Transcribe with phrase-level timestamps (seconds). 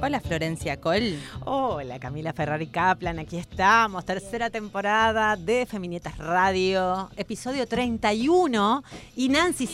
[0.00, 1.18] Hola Florencia Col.
[1.44, 8.84] Hola Camila Ferrari Kaplan, aquí estamos, tercera temporada de Feminietas Radio, episodio 31
[9.16, 9.66] y Nancy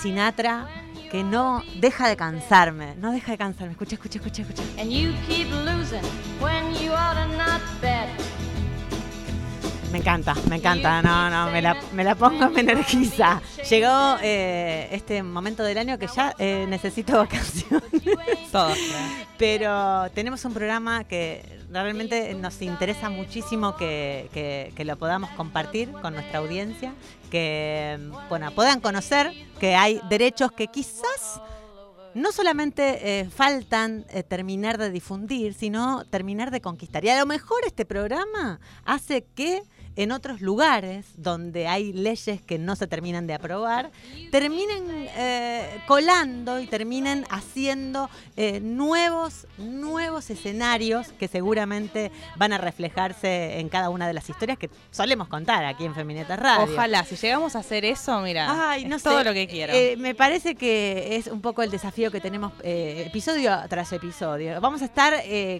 [0.00, 0.68] Sinatra
[1.10, 4.62] que no deja de cansarme, no deja de cansarme, escucha, escucha, escucha, escucha.
[4.80, 6.04] And you keep losing
[6.40, 8.08] when you ought to not bet.
[9.92, 13.42] Me encanta, me encanta, no, no, me la, me la pongo, me energiza.
[13.68, 17.82] Llegó eh, este momento del año que ya eh, necesito vacaciones.
[19.38, 25.90] Pero tenemos un programa que realmente nos interesa muchísimo que, que- que lo podamos compartir
[25.92, 26.94] con nuestra audiencia,
[27.30, 27.98] que
[28.30, 31.40] bueno, puedan conocer que hay derechos que quizás
[32.14, 37.04] no solamente eh, faltan eh, terminar de difundir, sino terminar de conquistar.
[37.04, 39.62] Y a lo mejor este programa hace que
[39.96, 43.90] en otros lugares donde hay leyes que no se terminan de aprobar,
[44.30, 44.84] terminen
[45.16, 53.68] eh, colando y terminen haciendo eh, nuevos, nuevos escenarios que seguramente van a reflejarse en
[53.68, 56.72] cada una de las historias que solemos contar aquí en Femineta Radio.
[56.72, 59.10] Ojalá, si llegamos a hacer eso, mira, Ay, no es sé.
[59.10, 59.74] todo lo que quiero.
[59.74, 64.60] Eh, me parece que es un poco el desafío que tenemos episodio tras episodio.
[64.60, 65.14] Vamos a estar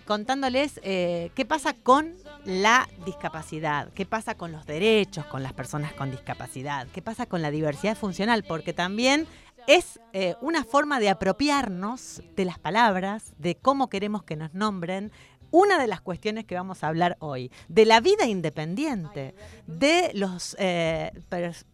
[0.07, 2.15] contándoles qué pasa con
[2.45, 7.43] la discapacidad, qué pasa con los derechos con las personas con discapacidad, qué pasa con
[7.43, 9.27] la diversidad funcional, porque también
[9.67, 15.13] es eh, una forma de apropiarnos de las palabras, de cómo queremos que nos nombren.
[15.51, 19.35] Una de las cuestiones que vamos a hablar hoy, de la vida independiente,
[19.67, 21.13] de los, eh,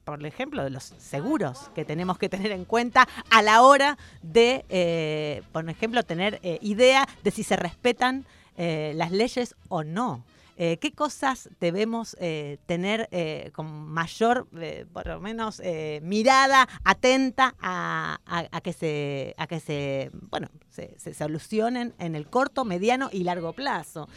[0.04, 4.64] por ejemplo, de los seguros que tenemos que tener en cuenta a la hora de,
[4.68, 8.26] eh, por ejemplo, tener idea de si se respetan
[8.56, 10.24] las leyes o no.
[10.60, 16.68] Eh, ¿Qué cosas debemos eh, tener eh, con mayor, eh, por lo menos, eh, mirada
[16.82, 22.28] atenta a, a- a que se, a que se, bueno, se, se solucionen en el
[22.28, 24.08] corto, mediano y largo plazo?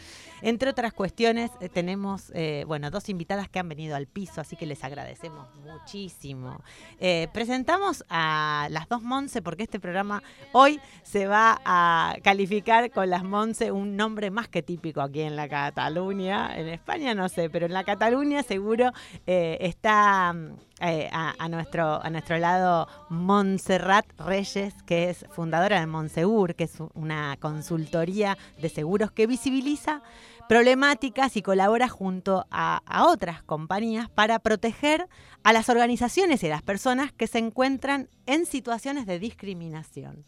[0.42, 4.56] Entre otras cuestiones, eh, tenemos, eh, bueno, dos invitadas que han venido al piso, así
[4.56, 6.60] que les agradecemos muchísimo.
[6.98, 10.20] Eh, presentamos a las dos Monse, porque este programa
[10.50, 15.36] hoy se va a calificar con las Monse, un nombre más que típico aquí en
[15.36, 16.58] la Cataluña.
[16.58, 18.90] En España no sé, pero en la Cataluña seguro
[19.26, 26.56] está mm, a, a nuestro, a nuestro lado Montserrat Reyes, que es fundadora de Monsegur,
[26.56, 30.02] que es una consultoría de seguros que visibiliza
[30.48, 35.08] problemáticas y colabora junto a, a otras compañías para proteger
[35.44, 40.24] a las organizaciones y a las personas que se encuentran en situaciones de discriminación.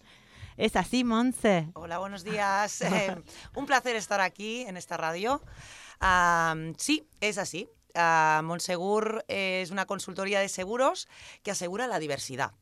[0.57, 1.69] ¿Es así, Monse?
[1.75, 2.83] Hola, buenos días.
[2.95, 3.17] Eh,
[3.57, 5.43] un placer estar aquí en esta radio.
[6.77, 7.69] Sí, es así.
[7.95, 11.09] Ah, Monsegur es una consultoría de seguros
[11.43, 12.53] que asegura la diversidad.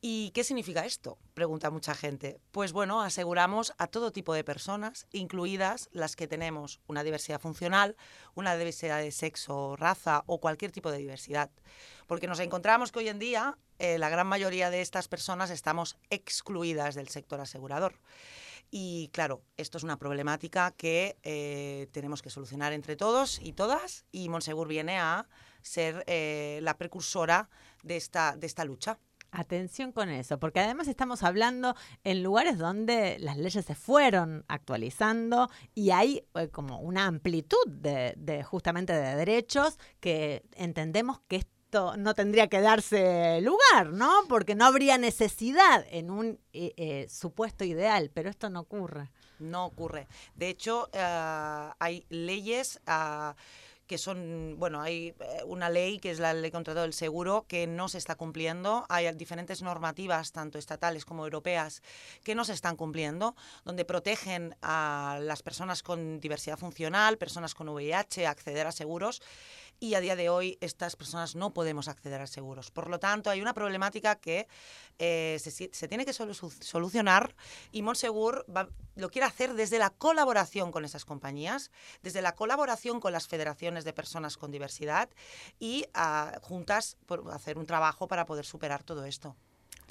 [0.00, 1.18] ¿Y qué significa esto?
[1.32, 2.38] Pregunta mucha gente.
[2.50, 7.96] Pues bueno, aseguramos a todo tipo de personas, incluidas las que tenemos una diversidad funcional,
[8.34, 11.50] una diversidad de sexo, raza o cualquier tipo de diversidad.
[12.06, 15.96] Porque nos encontramos que hoy en día eh, la gran mayoría de estas personas estamos
[16.10, 17.94] excluidas del sector asegurador.
[18.70, 24.04] Y claro, esto es una problemática que eh, tenemos que solucionar entre todos y todas
[24.12, 25.28] y Monsegur viene a
[25.62, 27.48] ser eh, la precursora
[27.82, 28.98] de esta, de esta lucha.
[29.32, 31.74] Atención con eso, porque además estamos hablando
[32.04, 38.42] en lugares donde las leyes se fueron actualizando y hay eh, como una amplitud de,
[38.44, 44.10] justamente de derechos que entendemos que esto no tendría que darse lugar, ¿no?
[44.28, 49.10] Porque no habría necesidad en un eh, eh, supuesto ideal, pero esto no ocurre.
[49.38, 50.06] No ocurre.
[50.34, 53.34] De hecho, eh, hay leyes ah,
[53.86, 57.46] que son, bueno, hay eh, una ley que es la ley contra todo el seguro
[57.48, 58.84] que no se está cumpliendo.
[58.88, 61.82] Hay diferentes normativas, tanto estatales como europeas,
[62.24, 67.68] que no se están cumpliendo, donde protegen a las personas con diversidad funcional, personas con
[67.68, 69.22] VIH, acceder a seguros
[69.80, 72.70] y a día de hoy estas personas no podemos acceder a seguros.
[72.70, 74.48] Por lo tanto, hay una problemática que
[74.98, 77.34] eh, se, se, tiene que solucionar
[77.72, 81.70] y Monsegur va, lo quiere hacer desde la colaboración con esas compañías,
[82.02, 85.08] desde la colaboración con las federaciones de personas con diversidad
[85.60, 85.84] y
[86.42, 89.36] juntas por hacer un trabajo para poder superar todo esto.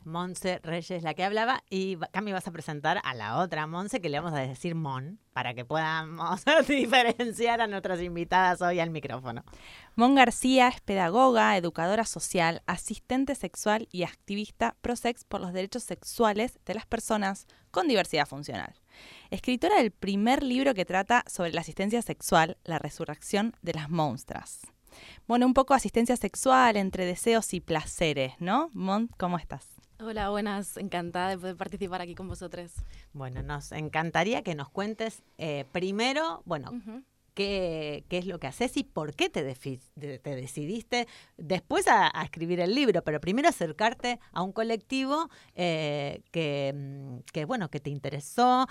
[0.05, 4.09] Monse Reyes, la que hablaba, y Cami vas a presentar a la otra Monse, que
[4.09, 9.43] le vamos a decir Mon, para que podamos diferenciar a nuestras invitadas hoy al micrófono.
[9.95, 16.59] Mon García es pedagoga, educadora social, asistente sexual y activista pro-sex por los derechos sexuales
[16.65, 18.75] de las personas con diversidad funcional.
[19.29, 24.61] Escritora del primer libro que trata sobre la asistencia sexual, la resurrección de las monstras.
[25.27, 28.69] Bueno, un poco asistencia sexual entre deseos y placeres, ¿no?
[28.73, 29.74] Mon, ¿cómo estás?
[29.97, 32.73] Hola, buenas, encantada de poder participar aquí con vosotros.
[33.13, 37.03] Bueno, nos encantaría que nos cuentes eh, primero, bueno, uh -huh
[37.35, 42.23] qué, qué es lo que haces y por qué te, te decidiste después a, a,
[42.23, 46.73] escribir el libro, pero primero acercarte a un colectivo eh, que,
[47.31, 48.67] que, bueno, que te interesó,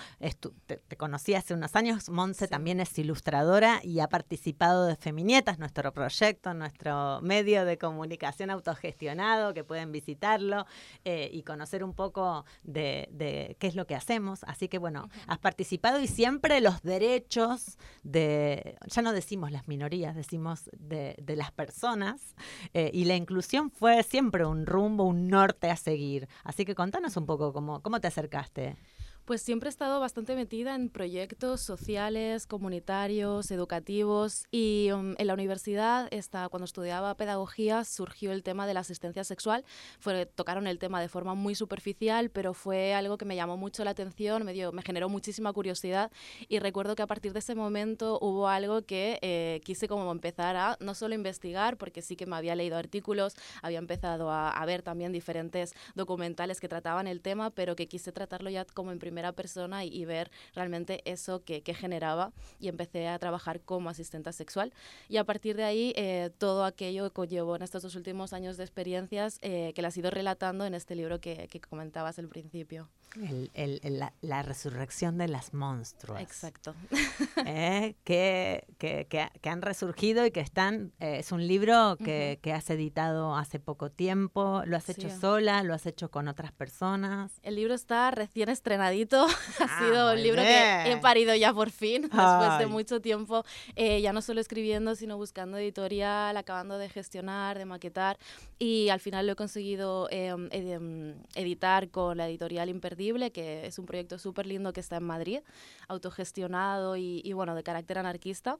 [0.66, 2.50] te, te, conocí hace unos años, Monse sí.
[2.50, 9.52] también es ilustradora y ha participado de Feminietas, nuestro proyecto, nuestro medio de comunicación autogestionado,
[9.52, 10.66] que pueden visitarlo
[11.04, 14.42] eh, y conocer un poco de, de, qué es lo que hacemos.
[14.44, 15.24] Así que bueno, uh -huh.
[15.26, 18.53] has participado y siempre los derechos de
[18.86, 22.34] ya no decimos las minorías, decimos de, de las personas,
[22.72, 26.28] eh, y la inclusión fue siempre un rumbo, un norte a seguir.
[26.42, 28.76] Así que contanos un poco cómo, cómo te acercaste.
[29.24, 35.32] Pues siempre he estado bastante metida en proyectos sociales, comunitarios, educativos y um, en la
[35.32, 39.64] universidad, esta, cuando estudiaba pedagogía, surgió el tema de la asistencia sexual.
[39.98, 43.82] Fue, tocaron el tema de forma muy superficial, pero fue algo que me llamó mucho
[43.82, 46.12] la atención, me, dio, me generó muchísima curiosidad
[46.46, 50.54] y recuerdo que a partir de ese momento hubo algo que eh, quise como empezar
[50.56, 54.82] a no solo investigar, porque sí que me había leído artículos, había empezado a, ver
[54.82, 59.13] también diferentes documentales que trataban el tema, pero que quise tratarlo ya como en primer
[59.14, 64.72] primera persona y, ver realmente eso que, generaba y empecé a trabajar como asistente sexual
[65.08, 68.56] y a partir de ahí eh, todo aquello que conllevó en estos dos últimos años
[68.56, 72.88] de experiencias eh, que las he ido relatando en este libro que comentabas al principio.
[73.16, 76.20] El, el, el, la, la, resurrección de las monstruos.
[76.20, 76.74] Exacto.
[77.46, 82.38] eh, que, que, que, han resurgido y que están, eh, es un libro que, uh
[82.38, 82.40] -huh.
[82.40, 85.16] que, has editado hace poco tiempo, lo has hecho sí.
[85.20, 87.38] sola, lo has hecho con otras personas.
[87.42, 89.26] El libro está recién estrenadito,
[89.60, 90.84] ha ah, sido un libro bien.
[90.84, 92.18] que he parido ya por fin, Ay.
[92.40, 93.44] después de mucho tiempo,
[93.76, 98.18] eh, ya no solo escribiendo, sino buscando editorial, acabando de gestionar, de maquetar,
[98.58, 100.64] y al final lo he conseguido eh, ed
[101.36, 105.40] editar con la editorial Imperdible que es un proyecto súper lindo que está en Madrid,
[105.88, 108.58] autogestionado y, y bueno, de carácter anarquista.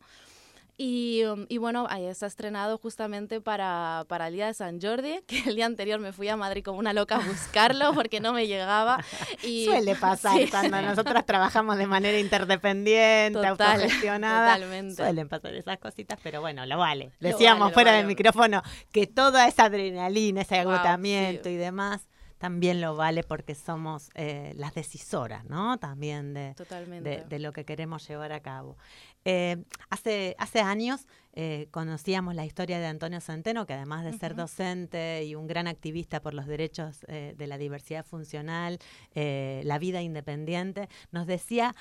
[0.76, 5.20] Y, um, y, bueno, ahí está estrenado justamente para, para el día de San Jordi,
[5.26, 8.32] que el día anterior me fui a Madrid como una loca a buscarlo porque no
[8.32, 8.99] me llegaba.
[9.43, 10.49] Y, Suele pasar sí.
[10.50, 14.55] cuando nosotras trabajamos de manera interdependiente, Total, autogestionada.
[14.55, 14.97] Totalmente.
[14.97, 17.12] Suelen pasar esas cositas, pero bueno, lo vale.
[17.20, 17.99] Decíamos lo vale, fuera lo vale.
[17.99, 21.50] del micrófono que toda esa adrenalina, ese agotamiento wow, sí.
[21.50, 22.09] y demás
[22.45, 25.79] también lo vale porque somos eh, las decisoras, ¿no?
[25.79, 26.55] También de,
[27.01, 28.77] de, de, lo que queremos llevar a cabo.
[29.25, 34.13] Eh, hace, hace años eh, conocíamos la historia de Antonio Centeno, que además de uh
[34.13, 34.21] -huh.
[34.21, 38.79] ser docente y un gran activista por los derechos de la diversidad funcional,
[39.15, 41.75] la vida independiente, nos decía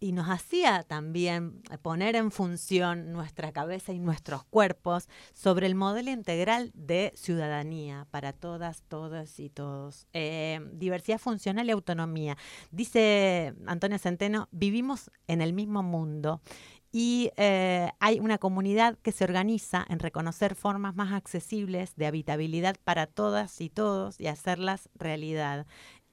[0.00, 6.10] y nos hacía también poner en función nuestra cabeza y nuestros cuerpos sobre el modelo
[6.10, 10.06] integral de ciudadanía para todas, todas y todos.
[10.12, 12.36] Eh, diversidad funcional y autonomía.
[12.70, 16.40] Dice Antonio Centeno, vivimos en el mismo mundo
[16.98, 22.76] y eh, hay una comunidad que se organiza en reconocer formas más accesibles de habitabilidad
[22.84, 25.66] para todas y todos y hacerlas realidad.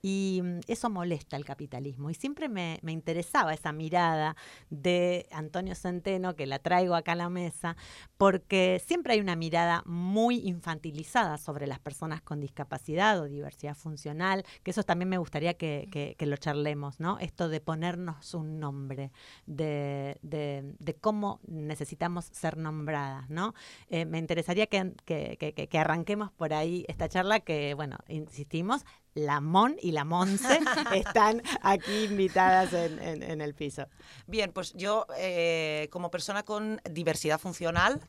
[0.05, 2.09] Y mm, eso molesta al capitalismo.
[2.09, 4.35] Y siempre me, me, interesaba esa mirada
[4.69, 7.77] de Antonio Centeno, que la traigo acá a la mesa,
[8.17, 14.43] porque siempre hay una mirada muy infantilizada sobre las personas con discapacidad o diversidad funcional,
[14.63, 17.17] que eso también me gustaría que, que, lo charlemos, ¿no?
[17.19, 19.11] Esto de ponernos un nombre,
[19.45, 23.53] de, de, de cómo necesitamos ser nombradas, ¿no?
[23.87, 29.75] Eh, me interesaría que, que arranquemos por ahí esta charla que, bueno, insistimos, la Mon
[29.81, 30.59] y la Monse
[30.93, 33.87] están aquí invitadas en, en- en el piso.
[34.27, 38.01] Bien, pues yo eh, como persona con diversidad funcional,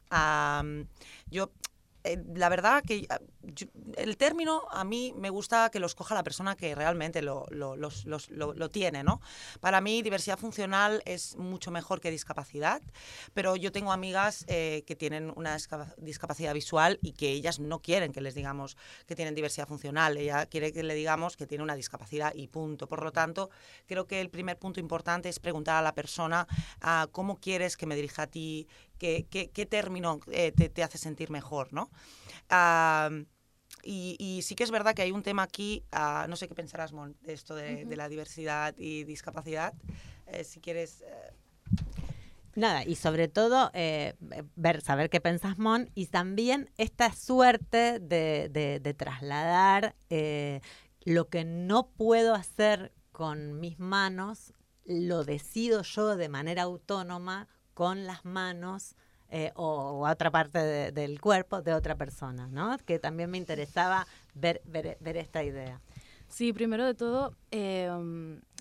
[1.30, 1.50] yo
[2.04, 3.18] eh, la verdad que ah,
[3.96, 7.76] el término a mí me gusta que lo escoja la persona que realmente lo, lo-
[7.76, 9.20] los- los- lo- lo tiene, ¿no?
[9.61, 12.82] Para mí diversidad funcional es mucho mejor que discapacidad,
[13.34, 17.80] pero yo tengo amigas eh, que tienen una discapa- discapacidad visual y que ellas no
[17.80, 21.64] quieren que les digamos que tienen diversidad funcional, ella quiere que le digamos que tiene
[21.64, 22.88] una discapacidad y punto.
[22.88, 23.50] Por lo tanto,
[23.87, 26.46] creo que el primer punto importante es preguntar a la persona
[26.80, 28.66] ah, cómo quieres que me dirija a ti,
[28.98, 31.90] qué, qué- qué término eh, te, te hace sentir mejor, ¿no?
[32.50, 33.10] Ah,
[33.82, 36.54] y, y sí que es verdad que hay un tema aquí, ah, no sé qué
[36.54, 39.74] pensarás, Mon, de esto de, de la diversidad y discapacidad.
[40.26, 41.02] Eh, si quieres...
[41.02, 41.32] eh,
[42.56, 44.14] Nada, y sobre todo eh,
[44.54, 50.60] ver, saber qué pensás, Mon, y también esta suerte de, de- de trasladar eh,
[51.04, 54.52] lo que no puedo hacer con mis manos,
[54.84, 58.95] lo decido yo de manera autónoma con las manos
[59.31, 62.76] eh, o, otra parte de- del cuerpo de otra persona, ¿no?
[62.87, 65.81] Que también me interesaba ver, ver, ver esta idea.
[66.28, 67.90] Sí, primero de todo, eh,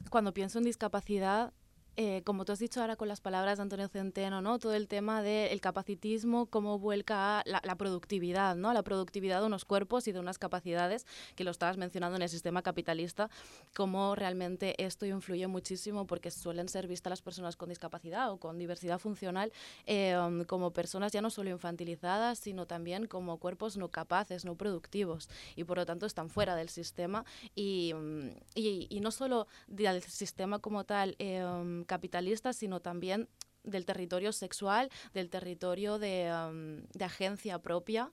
[0.09, 1.53] cuando pienso en discapacidad,
[1.95, 4.57] eh, como tú has dicho ahora con las palabras de Antonio Centeno, ¿no?
[4.57, 8.73] Todo el tema del capacitismo, cómo vuelca a la, productividad, ¿no?
[8.73, 12.29] La productividad de unos cuerpos y de unas capacidades, que lo estabas mencionando en el
[12.29, 13.29] sistema capitalista,
[13.75, 18.57] cómo realmente esto influye muchísimo porque suelen ser vistas las personas con discapacidad o con
[18.57, 19.51] diversidad funcional
[19.85, 25.29] eh, como personas ya no solo infantilizadas, sino también como cuerpos no capaces, no productivos,
[25.55, 27.23] y por lo tanto están fuera del sistema
[27.55, 33.27] y, mm, y, no solo del sistema como tal eh, um, capitalista, sino también
[33.63, 38.11] del territorio sexual, del territorio de, um, de agencia propia,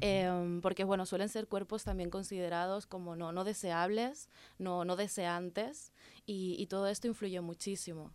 [0.00, 4.96] eh, um, porque bueno, suelen ser cuerpos también considerados como no, no deseables, no, no
[4.96, 5.92] deseantes,
[6.26, 8.10] y, y todo esto influye muchísimo.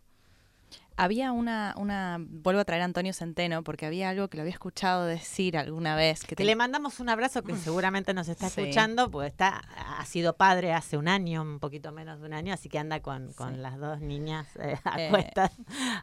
[0.96, 4.52] Había una, una, vuelvo a traer a Antonio Centeno, porque había algo que lo había
[4.52, 6.22] escuchado decir alguna vez.
[6.24, 8.60] Que te- le mandamos un abrazo que seguramente nos está Sí.
[8.60, 9.58] escuchando, pues está,
[9.98, 13.00] ha sido padre hace un año, un poquito menos de un año, así que anda
[13.00, 13.60] con, con Sí.
[13.60, 15.50] las dos niñas eh, a Eh, cuestas.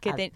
[0.02, 0.32] que te-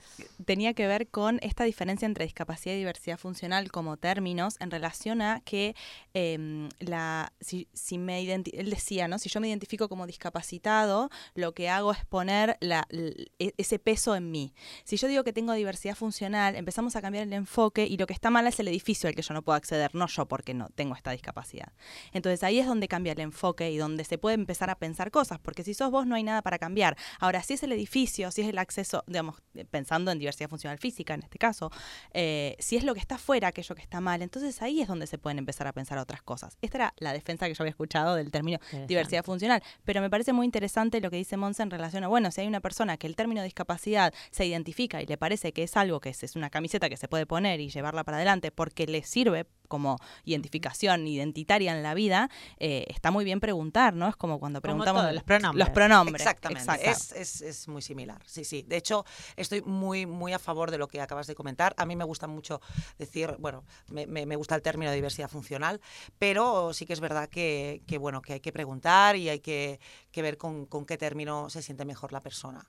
[0.47, 5.21] tenía que ver con esta diferencia entre discapacidad y diversidad funcional como términos en relación
[5.21, 5.75] a que
[6.15, 9.19] em, la si, si me él decía, ¿no?
[9.19, 14.17] Si yo me identifico como discapacitado, lo que hago es poner la- e- ese peso
[14.17, 14.46] en mí.
[14.85, 18.13] Si yo digo que tengo diversidad funcional, empezamos a cambiar el enfoque y lo que
[18.13, 20.69] está mal es el edificio al que yo no puedo acceder, no yo porque no
[20.71, 21.73] tengo esta discapacidad.
[22.13, 25.39] Entonces ahí es donde cambia el enfoque y donde se puede empezar a pensar cosas,
[25.39, 26.97] porque si sos vos no hay nada para cambiar.
[27.21, 29.37] Ahora, si es el edificio, si es el acceso, digamos,
[29.71, 31.71] pensando en diversidad funcional física en este caso,
[32.13, 35.07] eh, si es lo que está fuera, aquello que está mal, entonces ahí es donde
[35.07, 36.57] se pueden empezar a pensar otras cosas.
[36.63, 40.33] Esta era la defensa que yo había escuchado del término diversidad funcional, pero me parece
[40.33, 43.07] muy interesante lo que dice Monse en relación a, bueno, si hay una persona que
[43.07, 46.51] el término discapacidad se identifica y le parece que es algo que es, es una
[46.51, 51.75] camiseta que se puede poner y llevarla para adelante porque le sirve como identificación identitaria
[51.77, 54.09] en la vida, eh, está muy bien preguntar, ¿no?
[54.09, 55.67] Es como cuando Como preguntamos todo, los pronombres.
[55.67, 56.21] Los pronombres.
[56.23, 56.91] Exactamente.
[56.91, 58.65] Es, es- es muy similar, sí, sí.
[58.67, 59.05] De hecho,
[59.37, 61.75] estoy muy, muy a favor de lo que acabas de comentar.
[61.79, 62.61] A mí me gusta mucho
[62.99, 65.81] decir, bueno, me, me- me gusta el término de diversidad funcional,
[66.19, 69.81] pero sí que es verdad que, que, bueno, que hay que preguntar y hay que,
[70.11, 72.67] que ver con, con qué término se siente mejor la persona.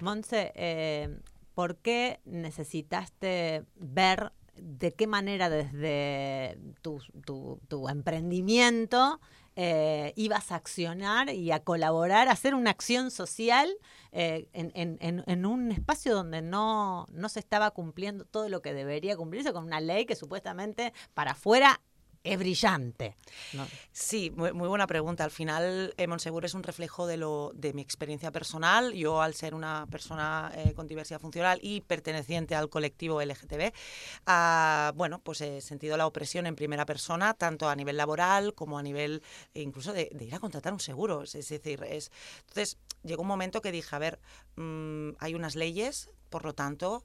[0.00, 1.18] Monse, eh,
[1.54, 9.20] ¿por qué necesitaste ver de qué manera desde tu, tu- emprendimiento
[9.60, 13.68] eh, ibas a accionar y a colaborar, a hacer una acción social
[14.12, 18.62] eh, en, en- en- en un espacio donde no, no se estaba cumpliendo todo lo
[18.62, 21.80] que debería cumplirse con una ley que supuestamente para afuera
[22.32, 23.16] es brillante?
[23.92, 25.24] Sí, muy, buena pregunta.
[25.24, 28.92] Al final, eh, Monsegur es un reflejo de, lo, de mi experiencia personal.
[28.92, 33.72] Yo, al ser una persona eh, con diversidad funcional y perteneciente al colectivo LGTB,
[34.26, 38.78] ah, bueno, pues he sentido la opresión en primera persona, tanto a nivel laboral como
[38.78, 39.22] a nivel
[39.54, 41.22] eh, incluso de, ir a contratar un seguro.
[41.22, 42.10] Es, es decir, es...
[42.40, 44.20] Entonces, llegó un momento que dije, a ver,
[44.56, 47.04] mm, hay unas leyes, por lo tanto,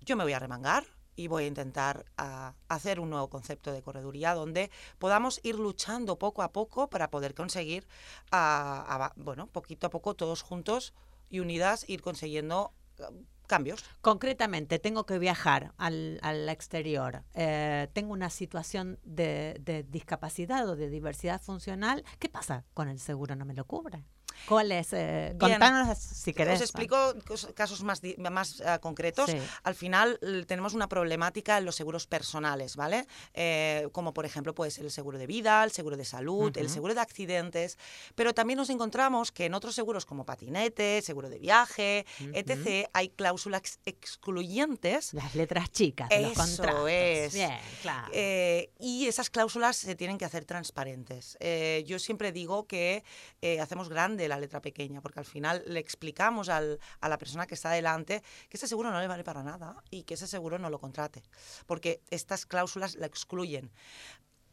[0.00, 3.82] yo me voy a remangar y voy a intentar ah, hacer un nuevo concepto de
[3.82, 7.86] correduría donde podamos ir luchando poco a poco para poder conseguir,
[8.30, 10.94] ah, ava- bueno, poquito a poco todos juntos
[11.30, 13.10] y unidas ir consiguiendo ah,
[13.46, 13.84] cambios.
[14.00, 20.76] Concretamente, tengo que viajar al, al exterior, eh, tengo una situación de, de discapacidad o
[20.76, 23.36] de diversidad funcional, ¿qué pasa con el seguro?
[23.36, 24.04] ¿No me lo cubre?
[24.48, 24.88] ¿Cuáles?
[24.92, 26.56] Eh, contanos si querés.
[26.56, 27.14] Os explico
[27.54, 29.30] casos más, más eh, concretos.
[29.30, 29.38] Sí.
[29.62, 33.06] Al final tenemos una problemática en los seguros personales, ¿vale?
[33.34, 36.66] Eh, como por ejemplo puede ser el seguro de vida, el seguro de salud, el
[36.66, 36.74] Ujú.
[36.74, 37.78] seguro de accidentes,
[38.14, 43.08] pero también nos encontramos que en otros seguros como patinete, seguro de viaje, etc., hay
[43.10, 46.88] cláusulas excluyentes Las letras chicas de los contratos.
[46.90, 47.34] es.
[47.34, 48.08] Bien, claro.
[48.14, 51.36] eh, y esas cláusulas se tienen que hacer transparentes.
[51.40, 53.04] Eh, yo siempre digo que
[53.40, 57.46] eh, hacemos grande la letra pequeña, porque al final le explicamos al- a la persona
[57.46, 60.58] que está delante que ese seguro no le vale para nada y que ese seguro
[60.58, 61.22] no lo contrate,
[61.66, 63.70] porque estas cláusulas la excluyen.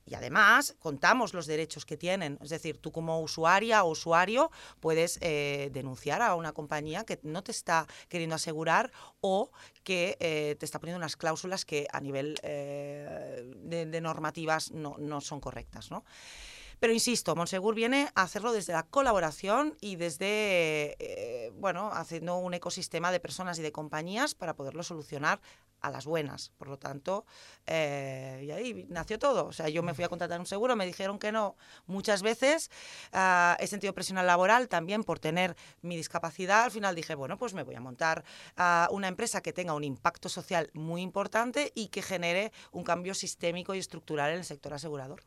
[0.05, 2.39] Y además contamos los derechos que tienen.
[2.41, 7.43] Es decir, tú como usuaria o usuario puedes eh, denunciar a una compañía que no
[7.43, 9.51] te está queriendo asegurar o
[9.83, 14.95] que eh, te está poniendo unas cláusulas que a nivel eh, de, de normativas no,
[14.97, 15.91] no son correctas.
[15.91, 16.03] ¿no?
[16.79, 22.53] Pero insisto, Monsegur viene a hacerlo desde la colaboración y desde, eh, bueno, haciendo un
[22.53, 25.41] ecosistema de personas y de compañías para poderlo solucionar
[25.81, 26.51] a las buenas.
[26.57, 27.25] Por lo tanto,
[27.65, 29.45] eh, y ahí nació todo.
[29.47, 31.55] O sea, yo me fui a contratar un seguro, me dijeron que no
[31.85, 32.71] muchas veces.
[33.11, 36.63] Ah, he sentido presión laboral también por tener mi discapacidad.
[36.63, 38.23] Al final dije, bueno, pues me voy a montar
[38.57, 43.13] ah, una empresa que tenga un impacto social muy importante y que genere un cambio
[43.13, 45.23] sistémico y estructural en el sector asegurador.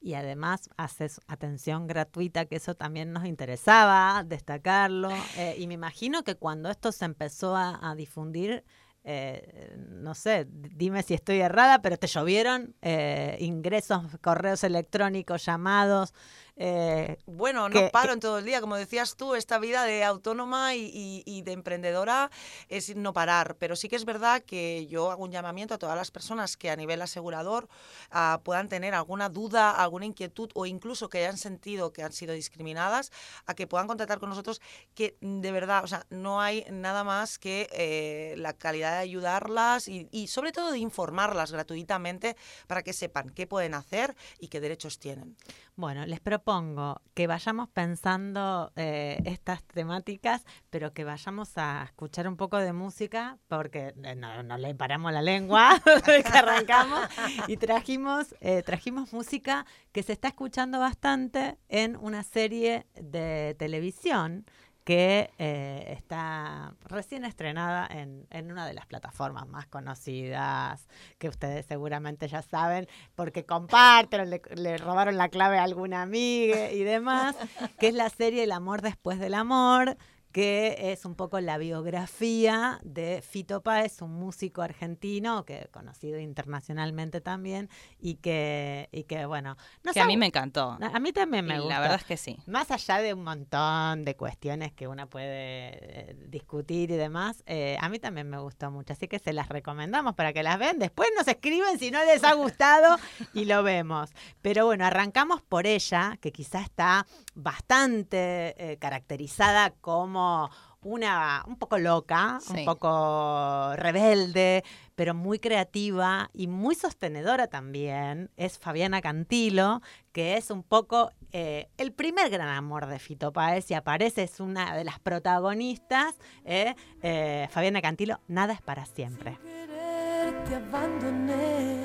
[0.00, 5.10] Y además haces atención gratuita, que eso también nos interesaba destacarlo.
[5.36, 8.64] Eh, y me imagino que cuando esto se empezó a, a difundir,
[9.08, 16.12] eh, no sé, dime si estoy errada, pero te llovieron eh, ingresos, correos electrónicos, llamados.
[16.58, 18.60] Eh, Bueno, no que- paro que- en todo el día.
[18.60, 22.30] Como decías tú, esta vida de autónoma y, y- y de emprendedora
[22.68, 23.56] es no parar.
[23.58, 26.70] Pero sí que es verdad que yo hago un llamamiento a todas las personas que
[26.70, 27.68] a nivel asegurador
[28.10, 32.32] ah, puedan tener alguna duda, alguna inquietud o incluso que hayan sentido que han sido
[32.34, 33.12] discriminadas,
[33.46, 34.60] a que puedan contactar con nosotros,
[34.94, 39.88] que de verdad, o sea, no hay nada más que eh, la calidad de ayudarlas
[39.88, 42.36] y, y sobre todo de informarlas gratuitamente
[42.66, 45.36] para que sepan qué pueden hacer y qué derechos tienen.
[45.78, 52.38] Bueno, les propongo que vayamos pensando eh, estas temáticas, pero que vayamos a escuchar un
[52.38, 57.06] poco de música, porque eh, no, no le paramos la lengua que arrancamos,
[57.46, 64.46] y trajimos, eh, trajimos música que se está escuchando bastante en una serie de televisión
[64.86, 70.86] que eh, está recién estrenada en, en una de las plataformas más conocidas,
[71.18, 76.70] que ustedes seguramente ya saben, porque comparten, le, le robaron la clave a alguna amiga
[76.70, 77.34] y demás,
[77.80, 79.96] que es la serie El amor después del amor,
[80.36, 87.22] que es un poco la biografía de Fito Páez, un músico argentino que conocido internacionalmente
[87.22, 90.76] también y que y que bueno, no que sé, a mí me encantó.
[90.78, 91.72] a mí también me Y gusta.
[91.72, 92.36] La verdad es que sí.
[92.46, 97.78] Más allá de un montón de cuestiones que uno puede eh, discutir y demás, eh,
[97.80, 98.92] a mí también me gustó mucho.
[98.92, 100.78] Así que se las recomendamos para que las vean.
[100.78, 102.98] Después nos escriben si no les ha gustado
[103.32, 104.10] y lo vemos.
[104.42, 110.50] Pero bueno, arrancamos por ella, que quizá está bastante eh, caracterizada como
[110.82, 114.62] una un poco loca, un poco rebelde,
[114.94, 118.30] pero muy creativa y muy sostenedora también.
[118.36, 123.70] Es Fabiana Cantilo, que es un poco eh, el primer gran amor de Fito Páez
[123.70, 126.14] y aparece, es una de las protagonistas.
[126.44, 129.38] eh, eh, Fabiana Cantilo, Nada es para siempre.
[129.42, 131.80] querer te abandoné.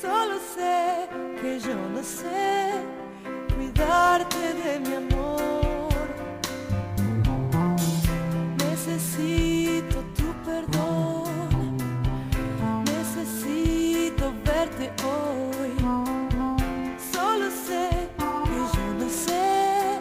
[0.00, 1.08] Solo sé
[1.40, 3.03] que yo no sé
[3.84, 5.92] cuidarte de mi amor.
[8.58, 11.76] Necesito tu perdón.
[12.86, 15.74] Necesito verte hoy.
[17.12, 17.88] Solo sé
[18.44, 20.00] que yo no sé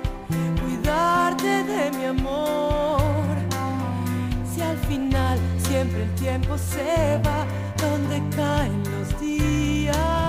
[0.61, 3.35] cuidarte de mi amor.
[4.53, 7.45] Si al final siempre el tiempo se va
[7.77, 10.22] donde caen los días.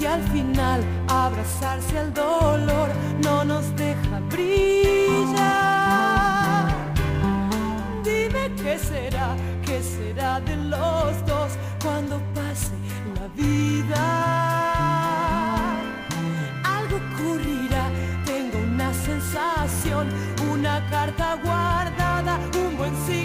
[0.00, 2.88] Si al final abrazarse al dolor
[3.22, 5.44] no nos deja brillar.
[8.02, 11.52] Dime qué será, qué será de los dos
[11.84, 12.72] cuando pase
[13.14, 14.02] la vida.
[16.64, 17.90] Algo ocurrirá,
[18.24, 20.08] tengo una sensación,
[20.50, 23.19] una carta guardada, un buen signo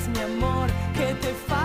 [0.00, 1.61] mi amor, que te falta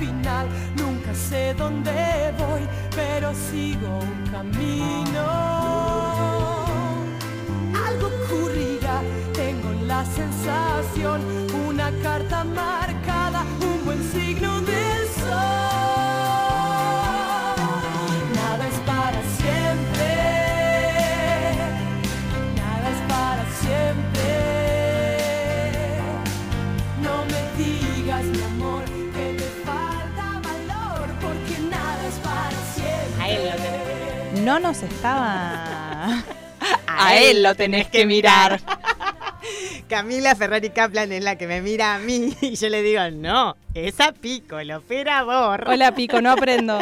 [0.00, 1.92] final nunca sé dónde
[2.38, 2.62] voy,
[2.96, 5.26] pero sigo un camino.
[7.86, 9.02] Algo ocurrirá,
[9.34, 11.20] tengo la sensación,
[34.50, 36.24] No nos estaba.
[36.88, 38.60] A él lo tenés que mirar.
[39.88, 43.56] Camila Ferrari Kaplan es la que me mira a mí y yo le digo, no,
[43.74, 45.68] es a Pico, el operador.
[45.68, 46.80] Hola, Pico, no aprendo.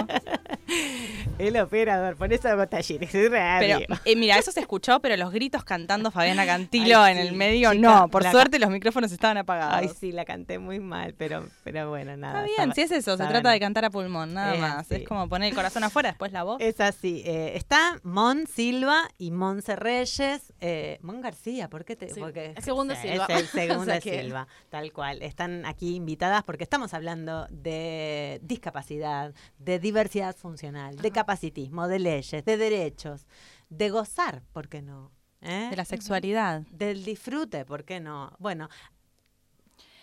[1.39, 3.79] El operador, por eso hago talleres de radio.
[3.87, 7.29] Pero, eh, mira, eso se escuchó, pero los gritos cantando Fabiana Cantilo Ay, en el
[7.31, 8.09] sí, medio, chica, no.
[8.09, 9.75] Por suerte los micrófonos estaban apagados.
[9.77, 12.45] Ay, sí, la canté muy mal, pero, pero bueno, nada.
[12.45, 14.75] Está bien, si es eso, se trata de cantar a pulmón, nada Es más.
[14.79, 14.97] así.
[14.97, 16.61] Es como poner el corazón afuera, después la voz.
[16.61, 17.23] Es así.
[17.25, 20.53] eh, está Mon Silva y Monse Reyes.
[20.61, 22.09] eh, Mon García, ¿por qué te.?
[22.13, 23.27] Sí, porque, el segundo sí, Silva.
[23.29, 25.23] Es el segundo O sea que- Silva, tal cual.
[25.23, 32.43] Están aquí invitadas porque estamos hablando de discapacidad, de diversidad funcional, de capacitismo, de leyes,
[32.43, 33.27] de derechos,
[33.69, 35.13] de gozar, ¿por qué no?
[35.43, 35.69] ¿Eh?
[35.69, 36.63] De la sexualidad.
[36.71, 38.33] Del disfrute, ¿por qué no?
[38.39, 38.71] Bueno,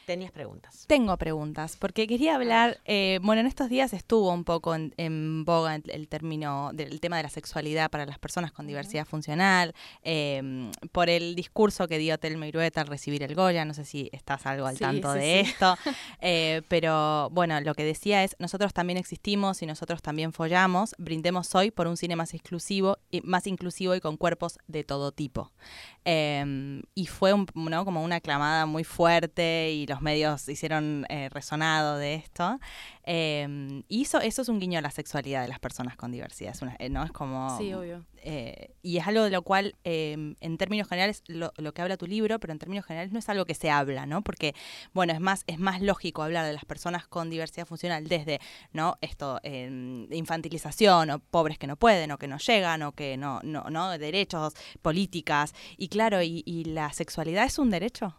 [0.06, 0.86] tenías preguntas.
[0.88, 5.44] Tengo preguntas, porque quería hablar, eh, bueno, en estos días estuvo un poco en, en
[5.46, 9.74] boga el, el término del tema de la sexualidad para las personas con diversidad funcional,
[10.04, 14.10] eh, por el discurso que dio Telma Irueta al recibir el Goya, no sé si
[14.14, 15.50] estás algo al Sí, tanto sí, de sí.
[15.52, 15.78] esto,
[16.22, 21.54] eh, pero bueno, lo que decía es, nosotros también existimos y nosotros también follamos, brindemos
[21.56, 25.52] hoy por un cine más exclusivo y más inclusivo y con cuerpos de todo tipo.
[26.06, 27.84] Eh, y fue un- ¿no?
[27.86, 32.60] como una clamada muy fuerte y los medios hicieron eh, resonado de esto.
[33.06, 36.52] Eh, y eso, eso es un guiño a la sexualidad de las personas con diversidad.
[36.54, 37.04] Es una- eh, ¿no?
[37.04, 38.06] Es como, Sí, obvio.
[38.18, 41.98] eh, y es algo de lo cual, eh, en términos generales, lo, lo que habla
[41.98, 44.24] tu libro, pero en términos generales no es algo que se habla, ¿no?
[44.24, 44.56] Porque,
[44.94, 48.40] bueno, es más, es más lógico hablar de las personas con diversidad funcional desde,
[48.74, 48.98] ¿no?
[49.02, 53.40] Esto, de infantilización, o pobres que no pueden, o que no llegan, o que no,
[53.44, 55.54] no, no, derechos, políticas.
[55.78, 58.16] Y claro, y, y la sexualidad es un derecho.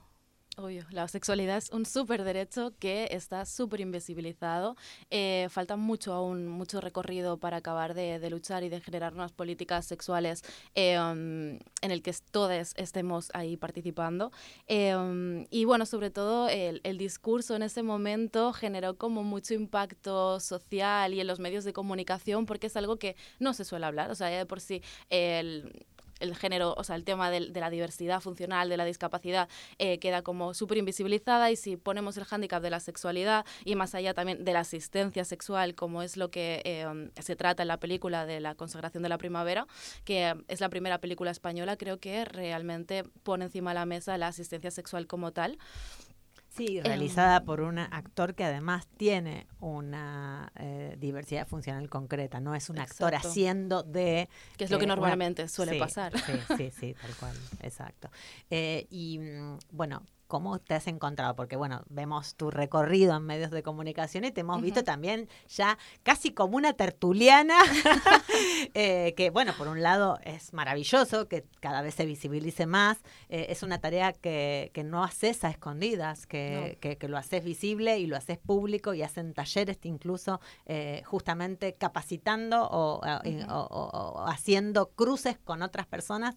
[0.59, 4.75] Obvio, la sexualidad es un súper derecho que está súper invisibilizado.
[5.11, 9.33] Eh, falta mucho aún, mucho recorrido para acabar de, de luchar y de generar unas
[9.33, 10.43] políticas sexuales
[10.75, 14.33] eh, um, en el que todos estemos ahí participando.
[14.67, 19.53] Eh, um, y bueno, sobre todo el, el discurso en ese momento generó como mucho
[19.53, 23.85] impacto social y en los medios de comunicación porque es algo que no se suele
[23.85, 24.11] hablar.
[24.11, 25.85] O sea, ya de por sí el
[26.21, 29.49] el género, o sea, el tema del- de, la diversidad funcional, de la discapacidad,
[29.79, 33.95] eh, queda como súper invisibilizada y si ponemos el hándicap de la sexualidad y más
[33.95, 37.79] allá también de la asistencia sexual, como es lo que eh, se trata en la
[37.79, 39.67] película de la consagración de la primavera,
[40.05, 44.29] que es la primera película española, creo que realmente pone encima de la mesa la
[44.29, 45.59] asistencia sexual como tal.
[46.57, 52.71] Sí, realizada por un actor que además tiene una eh, diversidad funcional concreta, no es
[52.71, 54.29] un actor haciendo de...
[54.57, 56.19] Que es lo que eh, una- normalmente suele Sí, pasar.
[56.19, 58.11] Sí, sí, sí, tal cual, exacto.
[58.51, 61.35] Eh, y mm, bueno, ¿cómo te has encontrado?
[61.37, 65.79] Porque bueno, vemos tu recorrido en medios de comunicación y te hemos visto también ya
[66.03, 67.59] casi como una tertuliana,
[68.75, 73.47] eh, que bueno, por un lado es maravilloso que cada vez se visibilice más, eh,
[73.51, 76.81] es una tarea que, que no haces a escondidas, que, No.
[76.81, 81.75] que, que lo haces visible y lo haces público y hacen talleres incluso eh, justamente
[81.75, 86.37] capacitando o, o- o- o haciendo cruces con otras personas.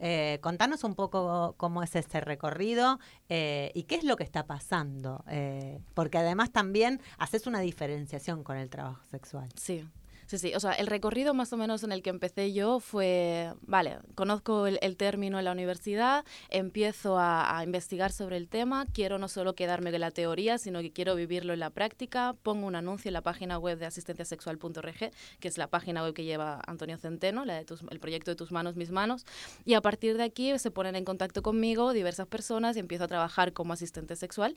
[0.00, 4.46] Eh, contanos un poco cómo es ese recorrido eh, y qué es lo que está
[4.46, 9.48] pasando, eh, porque además también haces una diferenciación con el trabajo sexual.
[9.54, 9.86] Sí.
[10.30, 13.52] Sí, sí, o sea, el recorrido más o menos en el que empecé yo fue,
[13.62, 18.86] vale, conozco el, el término en la universidad, empiezo a, a investigar sobre el tema,
[18.94, 22.68] quiero no solo quedarme con la teoría, sino que quiero vivirlo en la práctica, pongo
[22.68, 26.62] un anuncio en la página web de asistenciasexual.org, que es la página web que lleva
[26.64, 29.26] Antonio Centeno, la de tus- el proyecto de tus manos, mis manos,
[29.64, 33.08] y a partir de aquí se ponen en contacto conmigo diversas personas y empiezo a
[33.08, 34.56] trabajar como asistente sexual.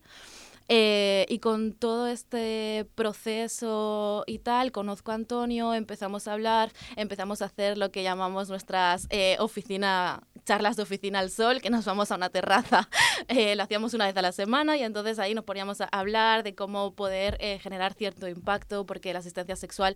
[0.69, 7.41] Eh, y con todo este proceso y tal, conozco a Antonio, empezamos a hablar, empezamos
[7.41, 11.85] a hacer lo que llamamos nuestras eh, oficina, charlas de oficina al sol, que nos
[11.85, 12.89] vamos a una terraza,
[13.27, 16.43] eh, lo hacíamos una vez a la semana y entonces ahí nos poníamos a hablar
[16.43, 19.95] de cómo poder eh, generar cierto impacto, porque la asistencia sexual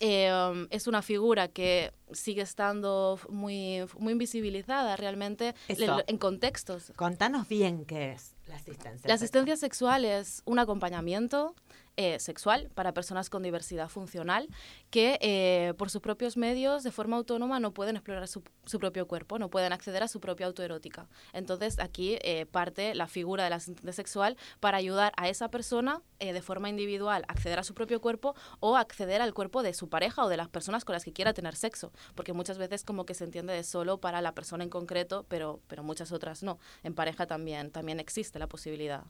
[0.00, 6.02] eh, es una figura que sigue estando muy, muy invisibilizada realmente Eso.
[6.06, 6.92] en contextos.
[6.96, 9.08] Contanos bien qué es la asistencia.
[9.08, 11.54] La asistencia sexual es un acompañamiento
[12.00, 14.46] eh, sexual para personas con diversidad funcional
[14.88, 19.08] que eh, por sus propios medios, de forma autónoma, no pueden explorar su, su propio
[19.08, 21.08] cuerpo, no pueden acceder a su propia autoerótica.
[21.32, 26.40] Entonces aquí eh, parte la figura del asistente sexual para ayudar a esa persona de
[26.40, 30.24] forma individual a acceder a su propio cuerpo o acceder al cuerpo de su pareja
[30.24, 33.14] o de las personas con las que quiera tener sexo, porque muchas veces como que
[33.14, 36.60] se entiende de solo para la persona en concreto, pero, pero muchas otras no.
[36.84, 39.02] En pareja también, también existe la posibilidad.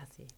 [0.00, 0.28] Así.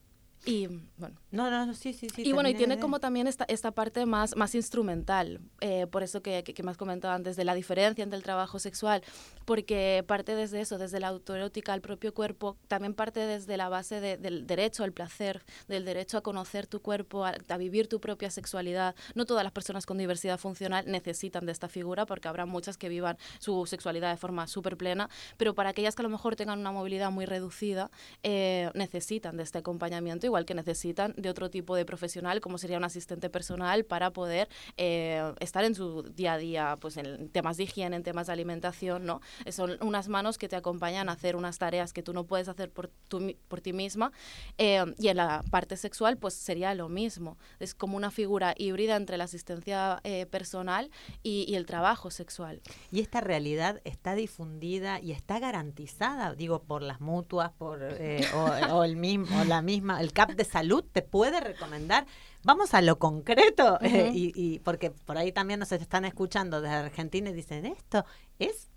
[0.44, 2.22] Y bueno, No, no, no, sí, sí, sí.
[2.26, 6.20] y bueno, y tiene como también esta, esta parte más, más instrumental, eh, por eso
[6.20, 9.02] que, que, que me has comentado antes de la diferencia entre el trabajo sexual,
[9.44, 14.00] porque parte desde eso, desde la autoerótica al propio cuerpo, también parte desde la base
[14.00, 18.00] de- del derecho al placer, del derecho a conocer tu cuerpo, a, a vivir tu
[18.00, 18.94] propia sexualidad.
[19.14, 22.88] No todas las personas con diversidad funcional necesitan de esta figura, porque habrá muchas que
[22.88, 26.58] vivan su sexualidad de forma súper plena, pero para aquellas que a lo mejor tengan
[26.58, 27.90] una movilidad muy reducida,
[28.24, 32.78] eh, necesitan de este acompañamiento, igual que necesitan de otro tipo de profesional, como sería
[32.78, 37.58] un asistente personal, para poder eh, estar en su día a día, pues en temas
[37.58, 39.20] de higiene, en temas de alimentación, ¿no?
[39.44, 42.48] Eh, Son unas manos que te acompañan a hacer unas tareas que tú no puedes
[42.48, 44.10] hacer por, tu por ti misma.
[44.56, 47.36] eh, y en la parte sexual, pues sería lo mismo.
[47.60, 50.90] Es como una figura híbrida entre la asistencia eh, personal
[51.22, 52.62] y, y el trabajo sexual.
[52.90, 58.76] Y esta realidad está difundida y está garantizada, digo, por las mutuas, por eh, o,
[58.76, 62.06] o el mismo, o la misma, el CAP de salud te puede recomendar.
[62.44, 66.74] Vamos a lo concreto, eh, y, y porque por ahí también nos están escuchando desde
[66.74, 68.04] Argentina y dicen esto
[68.40, 68.68] es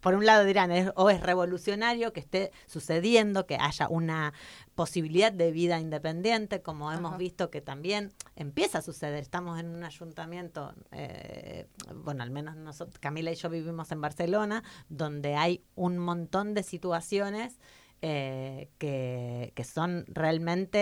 [0.00, 4.32] por un lado dirán es- o es revolucionario que esté sucediendo, que haya una
[4.76, 9.18] posibilidad de vida independiente, como hemos visto que también empieza a suceder.
[9.20, 11.66] Estamos en un ayuntamiento, eh,
[11.96, 16.62] bueno, al menos nosotros, Camila y yo vivimos en Barcelona, donde hay un montón de
[16.62, 17.58] situaciones
[18.02, 20.78] eh, que, que son realmente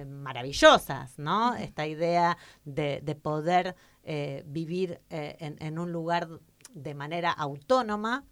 [0.00, 1.54] eh, maravillosas, ¿no?
[1.54, 6.28] Esta idea de, de poder eh, vivir eh, en, en un lugar
[6.72, 8.24] de manera autónoma